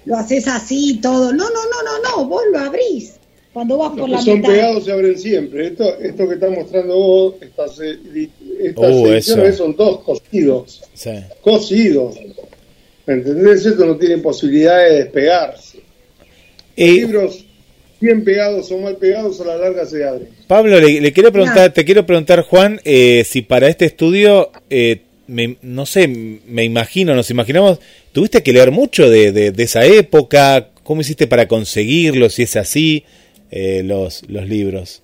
[0.09, 1.31] lo haces así todo.
[1.31, 3.13] No, no, no, no, no, vos lo abrís.
[3.53, 5.67] Cuando vas por la son pegados se abren siempre.
[5.67, 8.29] Esto, esto que está mostrando vos, estas, eh,
[8.59, 10.81] estas uh, ediciones son todos cosidos.
[11.41, 12.15] Cosidos.
[13.05, 13.67] ¿Entendés?
[13.67, 15.79] Esto no tiene posibilidad de despegarse.
[16.75, 17.45] Los libros
[17.99, 20.29] bien pegados o mal pegados a la larga se abren.
[20.47, 25.01] Pablo, le, quiero preguntar, te quiero preguntar, Juan, eh, si para este estudio, eh,
[25.61, 27.79] no sé, me imagino, nos imaginamos,
[28.11, 33.03] tuviste que leer mucho de, de, esa época, ¿cómo hiciste para conseguirlo, si es así,
[33.51, 35.03] eh, los, los libros?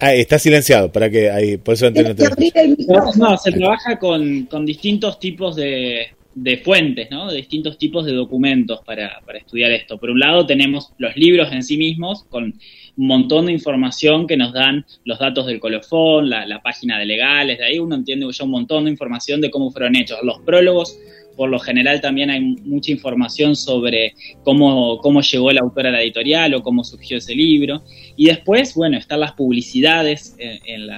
[0.00, 5.20] Ah, está silenciado, para que ahí, por eso no, no, se trabaja con, con distintos
[5.20, 7.30] tipos de, de fuentes, ¿no?
[7.30, 9.98] de distintos tipos de documentos para, para, estudiar esto.
[9.98, 12.54] Por un lado tenemos los libros en sí mismos con
[12.96, 17.58] un montón de información que nos dan los datos del colofón, la, página de legales,
[17.58, 20.18] de ahí uno entiende un montón de información de cómo fueron hechos.
[20.22, 20.98] Los prólogos,
[21.36, 24.14] por lo general, también hay mucha información sobre
[24.44, 27.82] cómo, cómo llegó el autor a la editorial o cómo surgió ese libro.
[28.16, 30.90] Y después, bueno, están las publicidades en,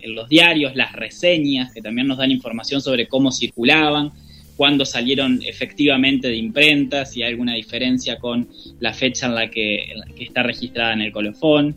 [0.00, 4.12] en los diarios, las reseñas, que también nos dan información sobre cómo circulaban
[4.58, 8.48] cuándo salieron efectivamente de imprenta, si hay alguna diferencia con
[8.80, 11.76] la fecha en la que, está registrada en el colofón.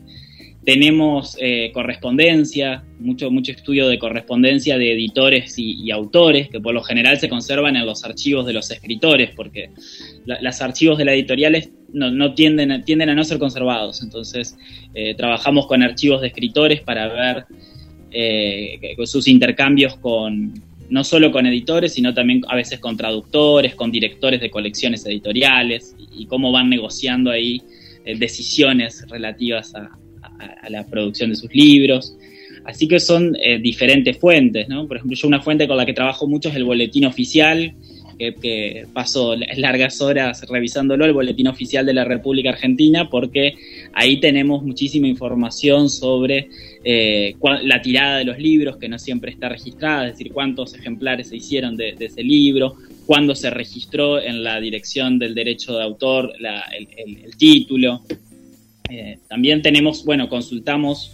[0.66, 6.82] Tenemos eh, correspondencia, mucho, mucho estudio de correspondencia de editores y, autores, que por lo
[6.82, 9.70] general se conservan en los archivos de los escritores, porque
[10.26, 14.02] los archivos de las editoriales no, tienden, tienden a no ser conservados.
[14.02, 14.58] Entonces,
[14.96, 17.46] eh, trabajamos con archivos de escritores para ver
[18.10, 23.92] eh, sus intercambios con, no solo con editores, sino también a veces con traductores, con
[23.92, 27.62] directores de colecciones editoriales y, cómo van negociando ahí
[28.06, 29.98] eh, decisiones relativas a,
[30.70, 32.16] la producción de sus libros.
[32.66, 34.88] Así que son eh, diferentes fuentes, ¿no?
[34.88, 37.74] Por ejemplo, yo una fuente con la que trabajo mucho es el boletín oficial,
[38.42, 43.56] que, paso largas horas revisándolo, el boletín oficial de la República Argentina, porque
[43.94, 46.50] ahí tenemos muchísima información sobre
[46.84, 51.30] eh, la tirada de los libros, que no siempre está registrada, es decir, cuántos ejemplares
[51.30, 56.34] se hicieron de, ese libro, cuándo se registró en la dirección del derecho de autor
[56.38, 58.02] el, título.
[58.90, 61.12] Eh, también tenemos, bueno, consultamos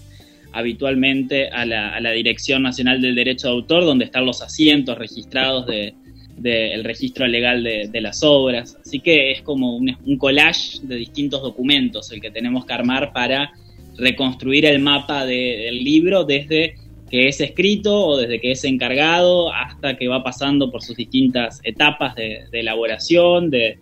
[0.52, 5.94] habitualmente a la, Dirección Nacional del Derecho de Autor, donde están los asientos registrados de,
[6.38, 8.78] del registro legal de, las obras.
[8.82, 13.52] Así que es como un, collage de distintos documentos el que tenemos que armar para
[13.98, 16.76] reconstruir el mapa del libro desde
[17.10, 21.60] que es escrito o desde que es encargado hasta que va pasando por sus distintas
[21.64, 23.80] etapas de, elaboración, de,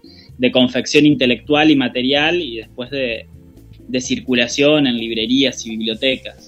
[0.51, 3.27] confección intelectual y material y después de,
[3.99, 6.44] circulación en librerías y bibliotecas.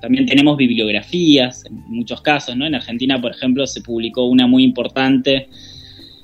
[0.00, 2.66] También tenemos bibliografías, en muchos casos, ¿no?
[2.66, 5.48] En Argentina, por ejemplo, se publicó una muy importante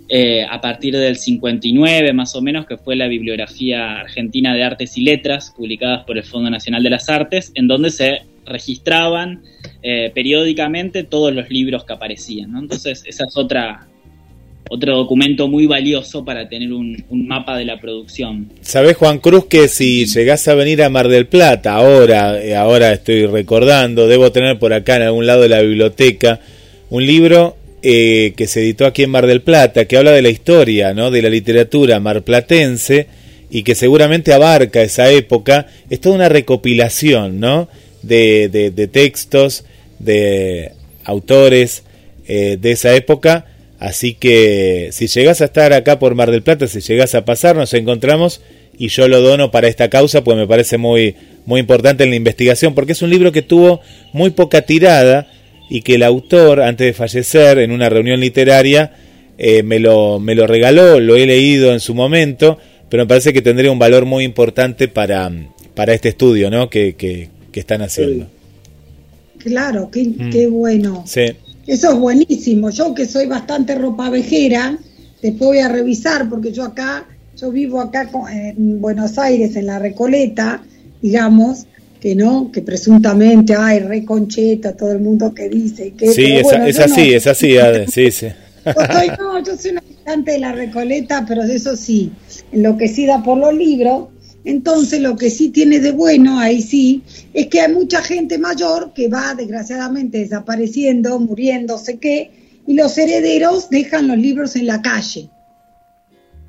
[0.08, 4.96] eh, a partir del 59, más o menos, que fue la Bibliografía Argentina de Artes
[4.96, 9.42] y Letras, publicadas por el Fondo Nacional de las Artes, en donde se registraban
[9.82, 13.88] eh, periódicamente todos los libros que aparecían, Entonces, esa es otra,
[14.68, 18.50] otro documento muy valioso para tener un, mapa de la producción.
[18.60, 22.92] Sabes, Juan Cruz, que si llegás a venir a Mar del Plata, ahora, eh, ahora
[22.92, 26.40] estoy recordando, debo tener por acá en algún lado de la biblioteca
[26.90, 30.30] un libro eh, que se editó aquí en Mar del Plata, que habla de la
[30.30, 31.10] historia, ¿no?
[31.10, 33.06] de la literatura marplatense
[33.50, 35.66] y que seguramente abarca esa época.
[35.90, 37.68] Es toda una recopilación ¿no?
[38.02, 39.64] de, de, textos,
[39.98, 40.72] de
[41.04, 41.84] autores
[42.26, 43.46] eh, de esa época
[43.78, 47.56] Así que si llegas a estar acá por Mar del Plata, si llegas a pasar,
[47.56, 48.40] nos encontramos
[48.78, 51.14] y yo lo dono para esta causa, pues me parece muy,
[51.44, 53.80] muy importante en la investigación, porque es un libro que tuvo
[54.12, 55.26] muy poca tirada
[55.68, 58.92] y que el autor, antes de fallecer, en una reunión literaria,
[59.38, 62.58] eh, me, lo, me lo regaló, lo he leído en su momento,
[62.88, 65.30] pero me parece que tendría un valor muy importante para,
[65.74, 66.70] para este estudio ¿no?
[66.70, 68.26] que, que, están haciendo.
[69.38, 70.30] Claro, qué, mm.
[70.30, 71.04] qué bueno.
[71.06, 71.22] Sí.
[71.66, 72.70] Eso es buenísimo.
[72.70, 74.78] Yo que soy bastante ropa vejera,
[75.20, 77.06] después voy a revisar porque yo acá,
[77.36, 80.62] yo vivo acá en Buenos Aires, en la Recoleta,
[81.02, 81.66] digamos,
[82.00, 86.08] que no, que presuntamente, ay, re concheta, todo el mundo que dice que...
[86.12, 87.56] Sí, es, es así, es así,
[87.92, 88.26] sí, sí.
[88.64, 92.12] Yo soy, no, yo soy una habitante de la Recoleta, pero eso sí,
[92.52, 94.08] enloquecida por los libros.
[94.46, 97.02] Entonces, lo que sí tiene de bueno, ahí sí,
[97.34, 102.96] es que hay mucha gente mayor que va desgraciadamente desapareciendo, muriendo, sé qué, y los
[102.96, 105.28] herederos dejan los libros en la calle.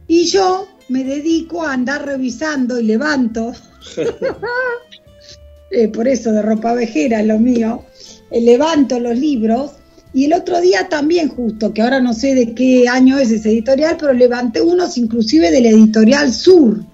[0.08, 3.54] Y yo me dedico a andar revisando y levanto,
[5.72, 7.84] eh, por eso de ropa vejera lo mío,
[8.30, 9.72] eh, levanto los libros
[10.14, 13.50] y el otro día también justo, que ahora no sé de qué año es ese
[13.50, 16.86] editorial, pero levanté unos inclusive de la editorial Sur,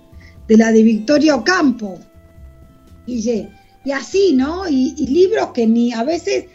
[0.47, 1.99] de la de Victoria Ocampo.
[3.05, 3.47] Y,
[3.85, 4.67] y así, ¿no?
[4.69, 6.45] Y, libros que ni a veces,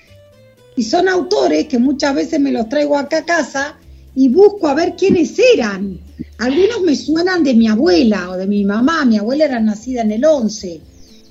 [0.76, 3.78] y son autores que muchas veces me los traigo acá a casa
[4.14, 6.00] y busco a ver quiénes eran.
[6.38, 9.04] Algunos me suenan de mi abuela o de mi mamá.
[9.04, 10.80] Mi abuela era nacida en el 11,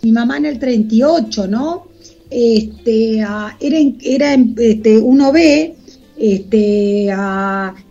[0.03, 1.88] mi mamá en el 38, ¿no?
[2.30, 5.76] este, era, era este, uno ve,
[6.18, 7.10] este,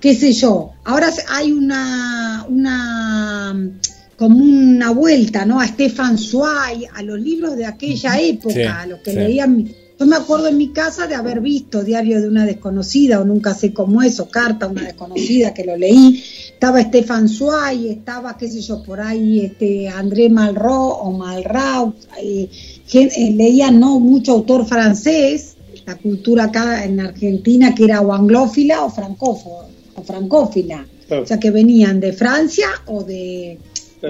[0.01, 3.71] qué sé yo, ahora hay una, una
[4.17, 5.61] como una vuelta, ¿no?
[5.61, 9.69] A Stefan Zweig, a los libros de aquella época, a los que leían.
[9.99, 13.55] Yo me acuerdo en mi casa de haber visto Diario de una desconocida, o nunca
[13.55, 16.23] sé cómo es, o Carta a una desconocida, que lo leí.
[16.53, 22.49] Estaba Stefan Zweig, estaba, qué sé yo, por ahí, este, André Malraux o Malraux, eh,
[22.93, 25.57] eh, leía no mucho autor francés,
[25.87, 31.39] la cultura acá en Argentina que era o anglófila o francófila, o francófila, o sea
[31.39, 33.59] que venían de Francia o de,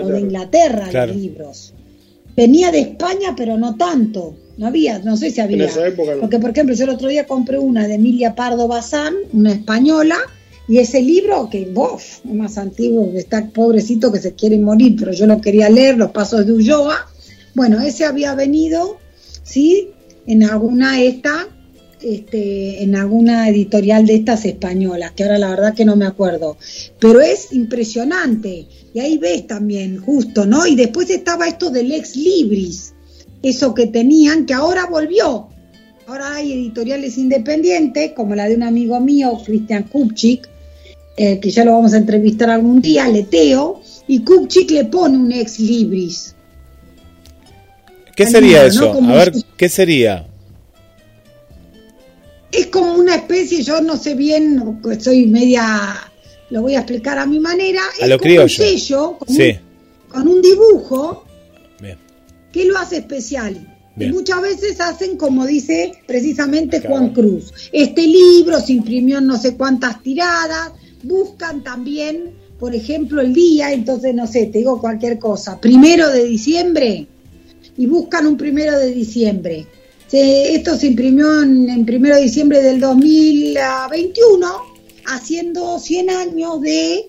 [0.05, 1.75] de Inglaterra los libros.
[2.37, 4.35] Venía de España, pero no tanto.
[4.59, 5.69] No había, no sé si había.
[6.21, 10.17] Porque, por ejemplo, yo el otro día compré una de Emilia Pardo Bazán, una española,
[10.69, 15.13] y ese libro, que vos, es más antiguo, está pobrecito que se quiere morir, pero
[15.13, 17.07] yo lo quería leer, Los Pasos de Ulloa,
[17.55, 18.99] bueno, ese había venido,
[19.45, 19.91] ¿sí?
[20.27, 21.49] En alguna esta,
[22.03, 26.57] este, en alguna editorial de estas españolas, que ahora la verdad que no me acuerdo.
[26.99, 28.67] Pero es impresionante.
[28.95, 30.67] Y ahí ves también, justo, ¿no?
[30.67, 32.95] Y después estaba esto del ex libris,
[33.43, 35.49] eso que tenían, que ahora volvió.
[36.07, 40.49] Ahora hay editoriales independientes, como la de un amigo mío, Cristian Kupchik,
[41.17, 45.33] eh, que ya lo vamos a entrevistar algún día, Leteo, y Kupchik le pone un
[45.33, 46.35] ex libris.
[48.15, 48.93] ¿Qué sería eso?
[48.93, 50.27] A ver, ¿qué sería?
[52.57, 55.95] Es como una especie, yo no sé bien, soy media,
[56.51, 57.83] lo voy a explicar a mi manera.
[58.01, 59.51] A lo como un sello, con, sí.
[59.51, 61.25] un, con un dibujo
[61.81, 61.99] bien.
[62.53, 63.75] que lo hace especial.
[63.99, 67.53] Y muchas veces hacen como dice precisamente Juan Cruz.
[67.73, 73.73] Este libro se imprimió en no sé cuántas tiradas, buscan también, por ejemplo, el día,
[73.73, 77.07] entonces no sé, te digo cualquier cosa, primero de diciembre,
[77.77, 79.67] y buscan un primero de diciembre.
[80.13, 84.47] Esto se imprimió en, primero de diciembre del 2021,
[85.07, 87.07] haciendo 100 años de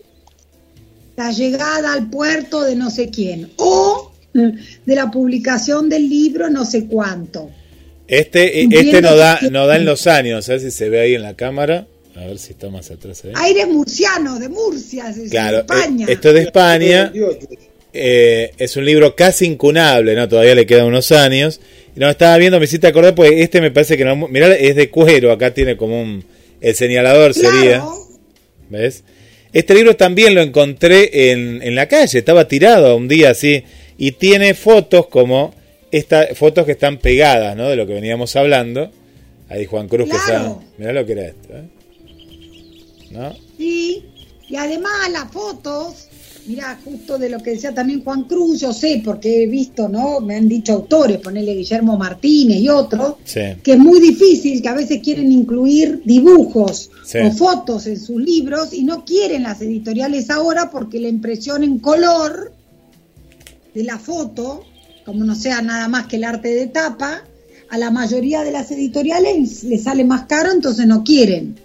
[1.16, 6.66] la llegada al puerto de no sé quién, o de la publicación del libro no
[6.66, 7.50] sé cuánto.
[8.08, 11.16] Este, este no da, no da en los años, a ver si se ve ahí
[11.16, 11.88] en la cámara.
[12.16, 13.24] A ver si está más atrás.
[13.26, 13.34] ¿eh?
[13.36, 16.08] Aire murciano, de Murcia, claro, de España.
[16.08, 17.14] Eh, esto es de España.
[17.94, 20.28] Eh, es un libro casi incunable, ¿no?
[20.28, 21.60] Todavía le quedan unos años.
[21.98, 24.16] No estaba viendo, me hiciste acordar, pues este me parece que no.
[24.28, 26.24] Mirá, es de cuero, acá tiene como un.
[26.62, 27.84] El señalador sería.
[28.70, 29.04] ¿Ves?
[29.52, 33.64] Este libro también lo encontré en, en la calle, estaba tirado un día así.
[33.98, 35.56] Y tiene fotos como.
[35.90, 37.70] Estas fotos que están pegadas, ¿no?
[37.70, 38.92] De lo que veníamos hablando.
[39.50, 40.56] Ahí Juan Cruz que está.
[40.78, 41.64] Mirá lo que era esto, ¿eh?
[43.12, 43.34] ¿No?
[43.58, 44.06] Sí,
[44.50, 46.07] y además las fotos
[46.48, 50.22] Mira, justo de lo que decía también Juan Cruz, yo sé, porque he visto, ¿no?
[50.22, 54.74] Me han dicho autores, ponerle Guillermo Martínez y otros, que es muy difícil, que a
[54.74, 56.90] veces quieren incluir dibujos
[57.22, 61.80] o fotos en sus libros y no quieren las editoriales ahora porque la impresión en
[61.80, 62.54] color
[63.76, 64.64] de la foto,
[65.06, 67.24] como no sea nada más que el arte de tapa,
[67.70, 71.60] a la mayoría de las editoriales les sale más caro, entonces no quieren.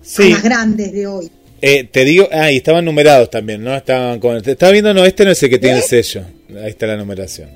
[0.00, 0.22] Sí.
[0.22, 1.30] A las grandes de hoy.
[1.64, 3.76] Eh, te digo, ah, y estaban numerados también, ¿no?
[3.76, 6.24] Estaban con, estaba viendo, no, este no es el que tiene el sello.
[6.60, 7.48] Ahí está la numeración.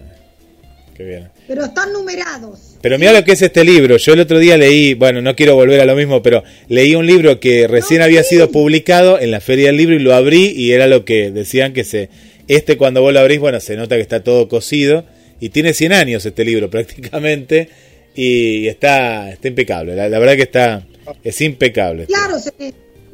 [0.96, 1.28] Qué bien.
[1.48, 2.76] Pero están numerados.
[2.80, 3.96] Pero mira lo que es este libro.
[3.96, 7.04] Yo el otro día leí, bueno, no quiero volver a lo mismo, pero leí un
[7.04, 10.70] libro que recién había sido publicado en la Feria del Libro y lo abrí y
[10.70, 12.08] era lo que decían que se...
[12.46, 15.04] Este cuando vos lo abrís, bueno, se nota que está todo cosido
[15.40, 17.68] y tiene 100 años este libro prácticamente
[18.14, 19.96] y está, está impecable.
[19.96, 20.86] La, verdad que está,
[21.24, 22.06] es impecable.
[22.06, 22.52] Claro, se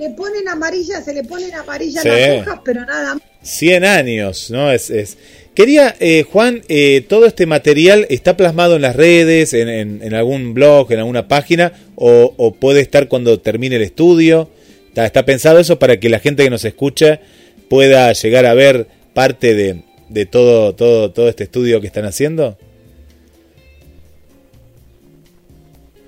[0.03, 0.45] le ponen
[1.05, 3.23] se le ponen amarillas las hojas, pero nada más.
[3.43, 4.71] 100 años, ¿no?
[4.71, 5.17] Es, es...
[5.55, 10.55] Quería, eh, Juan, eh, todo este material está plasmado en las redes, en, en, algún
[10.55, 14.49] blog, en alguna página, o, o, puede estar cuando termine el estudio.
[14.89, 17.21] ¿Está, ¿Está, pensado eso para que la gente que nos escucha
[17.69, 22.57] pueda llegar a ver parte de, de todo, todo, todo este estudio que están haciendo?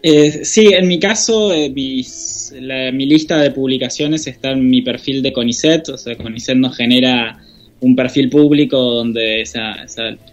[0.07, 5.33] Eh, sí, en mi caso, eh, mi lista de publicaciones está en mi perfil de
[5.33, 7.39] CONICET, o sea, CONICET nos genera
[7.81, 9.43] un perfil público donde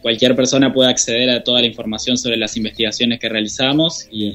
[0.01, 4.33] cualquier persona puede acceder a toda la información sobre las investigaciones que realizamos y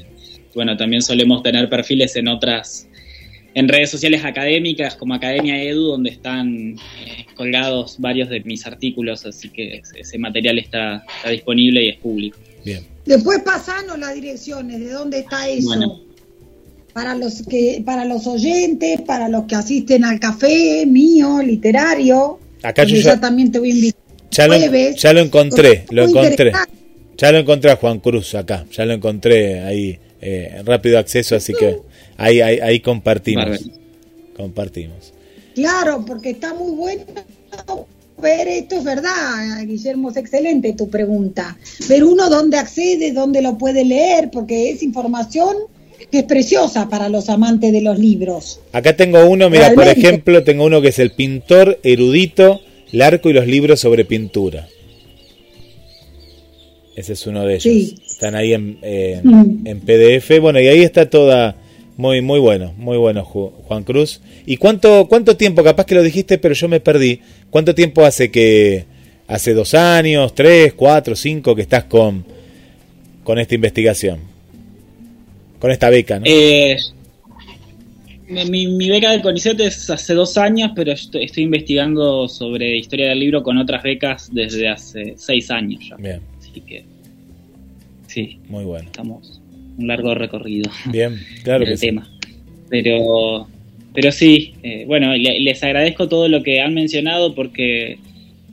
[0.54, 2.88] bueno, también solemos tener perfiles en otras,
[3.54, 9.26] en redes sociales académicas como Academia Edu, donde están eh, colgados varios de mis artículos,
[9.26, 12.38] así que ese material está disponible y es público.
[12.64, 12.95] Bien.
[13.06, 16.02] Después pasanos las direcciones, ¿de dónde está eso?
[16.92, 22.40] Para los que, para los oyentes, para los que asisten al café mío, literario.
[22.62, 24.00] Acá yo ya, también te voy a invitar.
[24.30, 26.52] Ya lo, ya lo encontré, lo encontré.
[27.16, 31.54] Ya lo encontré a Juan Cruz acá, ya lo encontré ahí, eh, rápido acceso, así
[31.54, 31.78] que
[32.18, 33.70] ahí, ahí, ahí compartimos.
[34.36, 35.14] Compartimos.
[35.54, 37.04] Claro, porque está muy bueno
[38.20, 41.56] ver, esto es verdad, Guillermo, es excelente tu pregunta.
[41.88, 45.56] Ver uno dónde accede, dónde lo puede leer, porque es información
[46.10, 48.60] que es preciosa para los amantes de los libros.
[48.72, 52.60] Acá tengo uno, mira, por ejemplo, tengo uno que es el pintor erudito,
[52.92, 54.68] el arco y los libros sobre pintura.
[56.94, 57.94] Ese es uno de ellos.
[58.10, 59.66] Están ahí en, mm.
[59.66, 60.40] en PDF.
[60.40, 61.56] Bueno, y ahí está toda
[61.96, 64.20] muy, muy bueno, muy bueno, Juan Cruz.
[64.44, 68.30] ¿Y cuánto, cuánto tiempo, capaz que lo dijiste, pero yo me perdí, cuánto tiempo hace
[68.30, 68.84] que,
[69.26, 72.24] hace dos años, tres, cuatro, cinco, que estás con,
[73.24, 74.20] con esta investigación?
[75.58, 76.26] Con esta beca, ¿no?
[76.26, 76.76] Eh,
[78.28, 83.42] mi, beca del CONICET es hace dos años, pero estoy, investigando sobre historia del libro
[83.42, 85.96] con otras becas desde hace seis años ya.
[85.96, 86.20] Bien.
[86.38, 86.84] Así que,
[88.06, 88.38] sí.
[88.48, 88.86] Muy bueno.
[88.86, 89.40] Estamos
[89.78, 90.70] un largo recorrido.
[90.86, 92.08] Bien, claro que tema.
[92.68, 93.48] Pero,
[93.94, 97.98] pero sí, eh, bueno, les agradezco todo lo que han mencionado porque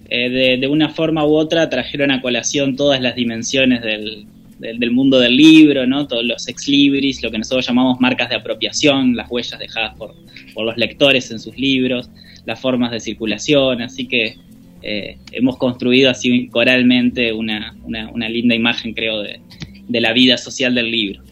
[0.09, 4.25] eh, de, una forma u otra trajeron a colación todas las dimensiones del,
[4.59, 6.07] del, mundo del libro, ¿no?
[6.07, 10.13] Todos los ex libris, lo que nosotros llamamos marcas de apropiación, las huellas dejadas por,
[10.53, 12.09] por los lectores en sus libros,
[12.45, 14.35] las formas de circulación, así que
[14.83, 19.39] eh, hemos construido así coralmente una, una, una linda imagen, creo, de,
[19.87, 21.23] de la vida social del libro.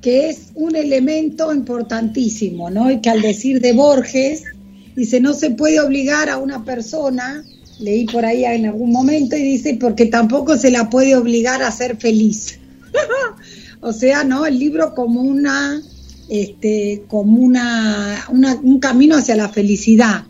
[0.00, 2.90] Que es un elemento importantísimo, ¿no?
[2.90, 4.44] Y que al decir de Borges,
[4.94, 7.44] dice, no se puede obligar a una persona,
[7.80, 11.70] leí por ahí en algún momento, y dice, porque tampoco se la puede obligar a
[11.70, 12.58] ser feliz.
[13.80, 14.46] o sea, ¿no?
[14.46, 15.80] El libro como una,
[16.28, 20.24] este, como una, un camino hacia la felicidad,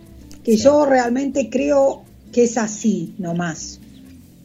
[0.45, 3.81] que yo realmente creo que es así nomás.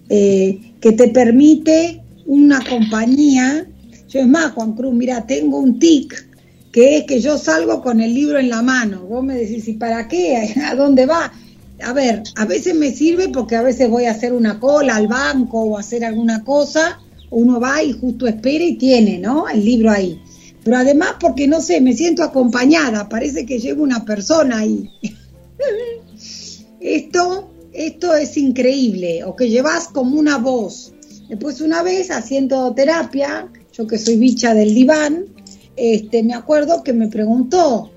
[0.09, 3.65] Eh, que te permite una compañía.
[4.09, 6.27] Yo es más, Juan Cruz, mira, tengo un tic
[6.73, 9.05] que es que yo salgo con el libro en la mano.
[9.05, 10.55] Vos me decís, ¿y para qué?
[10.65, 11.31] ¿A dónde va?
[11.81, 15.07] A ver, a veces me sirve porque a veces voy a hacer una cola al
[15.07, 16.99] banco o hacer alguna cosa.
[17.29, 19.47] Uno va y justo espera y tiene, ¿no?
[19.47, 20.19] El libro ahí.
[20.63, 23.07] Pero además porque, no sé, me siento acompañada.
[23.09, 24.89] Parece que llevo una persona ahí.
[26.79, 30.93] Esto esto es increíble, o que llevas como una voz.
[31.27, 35.25] Después una vez haciendo terapia, yo que soy bicha del diván,
[35.75, 37.89] este, me acuerdo que me preguntó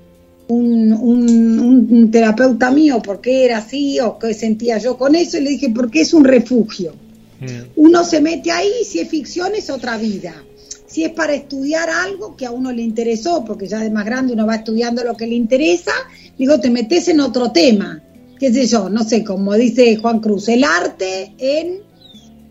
[0.47, 5.49] un, terapeuta mío por qué era así o qué sentía yo con eso, y le
[5.51, 6.95] dije, porque es un refugio.
[7.39, 7.71] Mm.
[7.75, 10.43] Uno se mete ahí, si es ficción es otra vida.
[10.87, 14.33] Si es para estudiar algo que a uno le interesó, porque ya de más grande
[14.33, 15.91] uno va estudiando lo que le interesa,
[16.37, 18.01] digo, te metes en otro tema
[18.39, 21.87] qué sé yo, no sé, como dice Juan Cruz, el arte en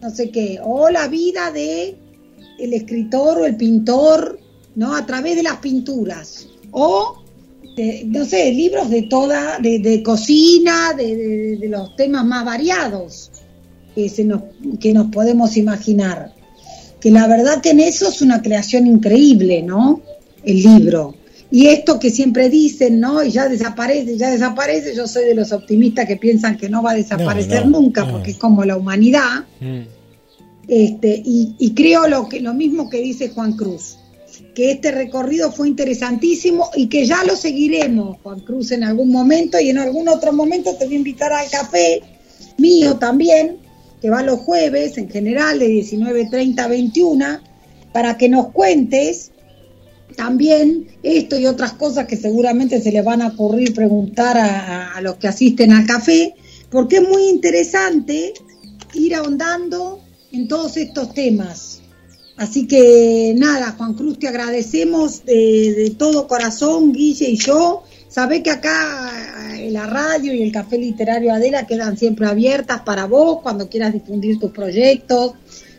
[0.01, 1.97] no sé qué, o la vida de
[2.59, 4.39] el escritor o el pintor,
[4.75, 4.95] ¿no?
[4.95, 7.23] A través de las pinturas, o,
[8.07, 13.31] no sé, libros de toda, de, cocina, de, de, los temas más variados
[13.95, 14.43] que, se nos,
[14.81, 16.35] que nos podemos imaginar.
[17.01, 20.01] Que la verdad que en eso es una creación increíble, ¿no?
[20.45, 21.15] El libro.
[21.51, 23.23] Y esto que siempre dicen, ¿no?
[23.23, 26.93] Y ya desaparece, ya desaparece, yo soy de los optimistas que piensan que no va
[26.93, 29.45] a desaparecer nunca, porque es como la humanidad.
[29.61, 29.83] Mm.
[30.69, 33.99] Este, y, creo lo, que, lo mismo que dice Juan Cruz,
[34.55, 39.61] que este recorrido fue interesantísimo y que ya lo seguiremos, Juan Cruz, en algún momento
[39.61, 42.03] y en algún otro momento te voy a invitar al café
[42.59, 43.59] mío también,
[44.01, 47.41] que va los jueves en general de 19.30 a 21,
[47.93, 49.31] para que nos cuentes
[50.17, 55.17] también esto y otras cosas que seguramente se les van a ocurrir preguntar a, los
[55.17, 56.35] que asisten al café,
[56.71, 58.33] porque es muy interesante
[58.95, 60.01] ir ahondando
[60.33, 61.81] en todos estos temas.
[62.37, 67.85] Así que nada, Juan Cruz, te agradecemos de, de todo corazón, Guille y yo.
[68.09, 73.07] Sabés que acá en la radio y el Café Literario Adela quedan siempre abiertas para
[73.07, 75.33] vos cuando quieras difundir tus proyectos,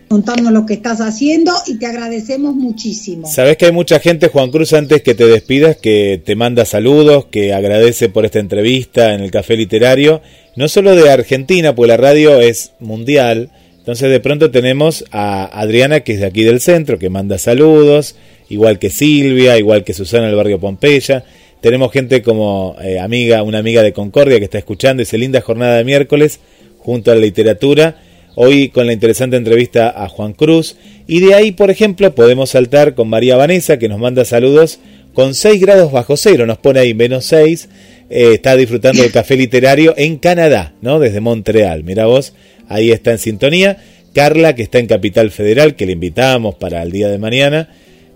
[0.07, 3.27] contarnos lo que estás haciendo y te agradecemos muchísimo.
[3.27, 7.25] Sabes que hay mucha gente, Juan Cruz, antes que te despidas, que te manda saludos,
[7.25, 10.21] que agradece por esta entrevista en el Café Literario,
[10.55, 16.01] no solo de Argentina, porque la radio es mundial, entonces de pronto tenemos a Adriana,
[16.01, 18.15] que es de aquí del centro, que manda saludos,
[18.49, 21.23] igual que Silvia, igual que Susana del barrio Pompeya.
[21.61, 25.77] Tenemos gente como eh, amiga, una amiga de Concordia que está escuchando, esa linda jornada
[25.77, 26.39] de miércoles
[26.79, 27.97] junto a la literatura
[28.39, 30.77] hoy con la interesante entrevista a Juan Cruz.
[31.07, 34.79] Y de ahí, por ejemplo, podemos saltar con María Vanessa, que nos manda saludos
[35.15, 37.67] con 6 grados bajo cero, nos pone ahí menos 6.
[38.11, 40.99] Eh, está disfrutando del café literario en Canadá, ¿no?
[40.99, 41.83] Desde Montreal.
[41.83, 42.33] Mira vos,
[42.69, 43.77] ahí está en sintonía.
[44.13, 47.69] Carla, que está en Capital Federal, que le invitamos para el día de mañana.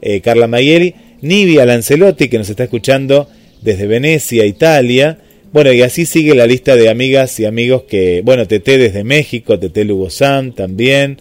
[0.04, 0.94] Eh, Carla Mayeli.
[1.22, 3.28] Nivia Lancelotti, que nos está escuchando
[3.62, 5.18] desde Venecia, Italia.
[5.54, 9.60] Bueno, y así sigue la lista de amigas y amigos que, bueno, Tete desde México,
[9.60, 11.18] Tete Lugo Sam también,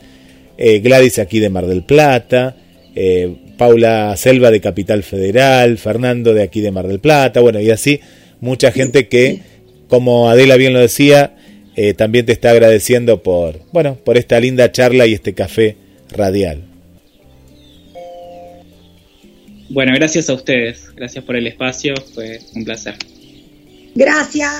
[0.57, 2.57] eh, Gladys aquí de Mar del Plata,
[2.95, 7.71] eh, Paula Selva de Capital Federal, Fernando de aquí de Mar del Plata, bueno, y
[7.71, 8.01] así
[8.41, 9.41] mucha gente que,
[9.89, 11.35] como Adela bien lo decía,
[11.75, 15.77] eh, también te está agradeciendo por, bueno, por esta linda charla y este café
[16.09, 16.63] radial.
[19.71, 22.95] Bueno, gracias a ustedes, gracias por el espacio, fue un placer.
[24.01, 24.51] Gracias.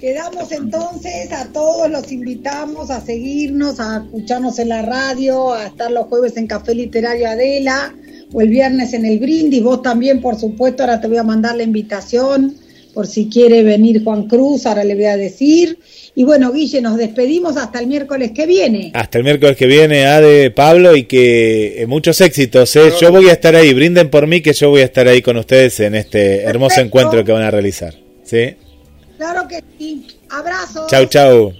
[0.00, 5.90] Quedamos entonces a todos, los invitamos a seguirnos, a escucharnos en la radio, a estar
[5.90, 7.94] los jueves en Café Literario Adela
[8.32, 9.62] o el viernes en el Brindis.
[9.62, 12.56] Vos también, por supuesto, ahora te voy a mandar la invitación
[12.94, 15.78] por si quiere venir Juan Cruz, ahora le voy a decir.
[16.14, 18.90] Y bueno, Guille, nos despedimos hasta el miércoles que viene.
[18.94, 22.74] Hasta el miércoles que viene, Ade, Pablo, y que eh, muchos éxitos.
[22.76, 22.90] ¿eh?
[22.98, 25.36] Yo voy a estar ahí, brinden por mí que yo voy a estar ahí con
[25.36, 27.94] ustedes en este hermoso encuentro que van a realizar.
[28.32, 28.54] ¿Sí?
[29.18, 30.06] Claro que sí.
[30.30, 30.86] Abrazo.
[30.88, 31.52] Chau, chau.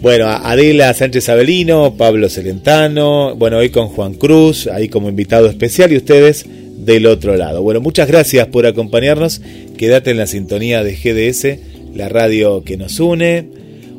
[0.00, 5.92] Bueno, Adela Sánchez Avelino, Pablo Celentano, bueno, hoy con Juan Cruz, ahí como invitado especial
[5.92, 7.62] y ustedes del otro lado.
[7.62, 9.42] Bueno, muchas gracias por acompañarnos.
[9.76, 13.46] Quédate en la sintonía de GDS, la radio que nos une.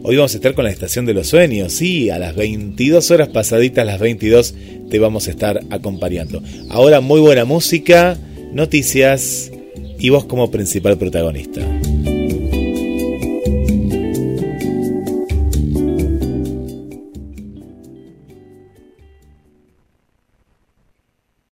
[0.02, 3.30] Hoy vamos a estar con la Estación de los Sueños, sí, a las 22 horas
[3.30, 4.56] pasaditas, las 22,
[4.90, 6.42] te vamos a estar acompañando.
[6.70, 8.18] Ahora muy buena música,
[8.52, 9.52] noticias
[10.00, 11.62] y vos como principal protagonista.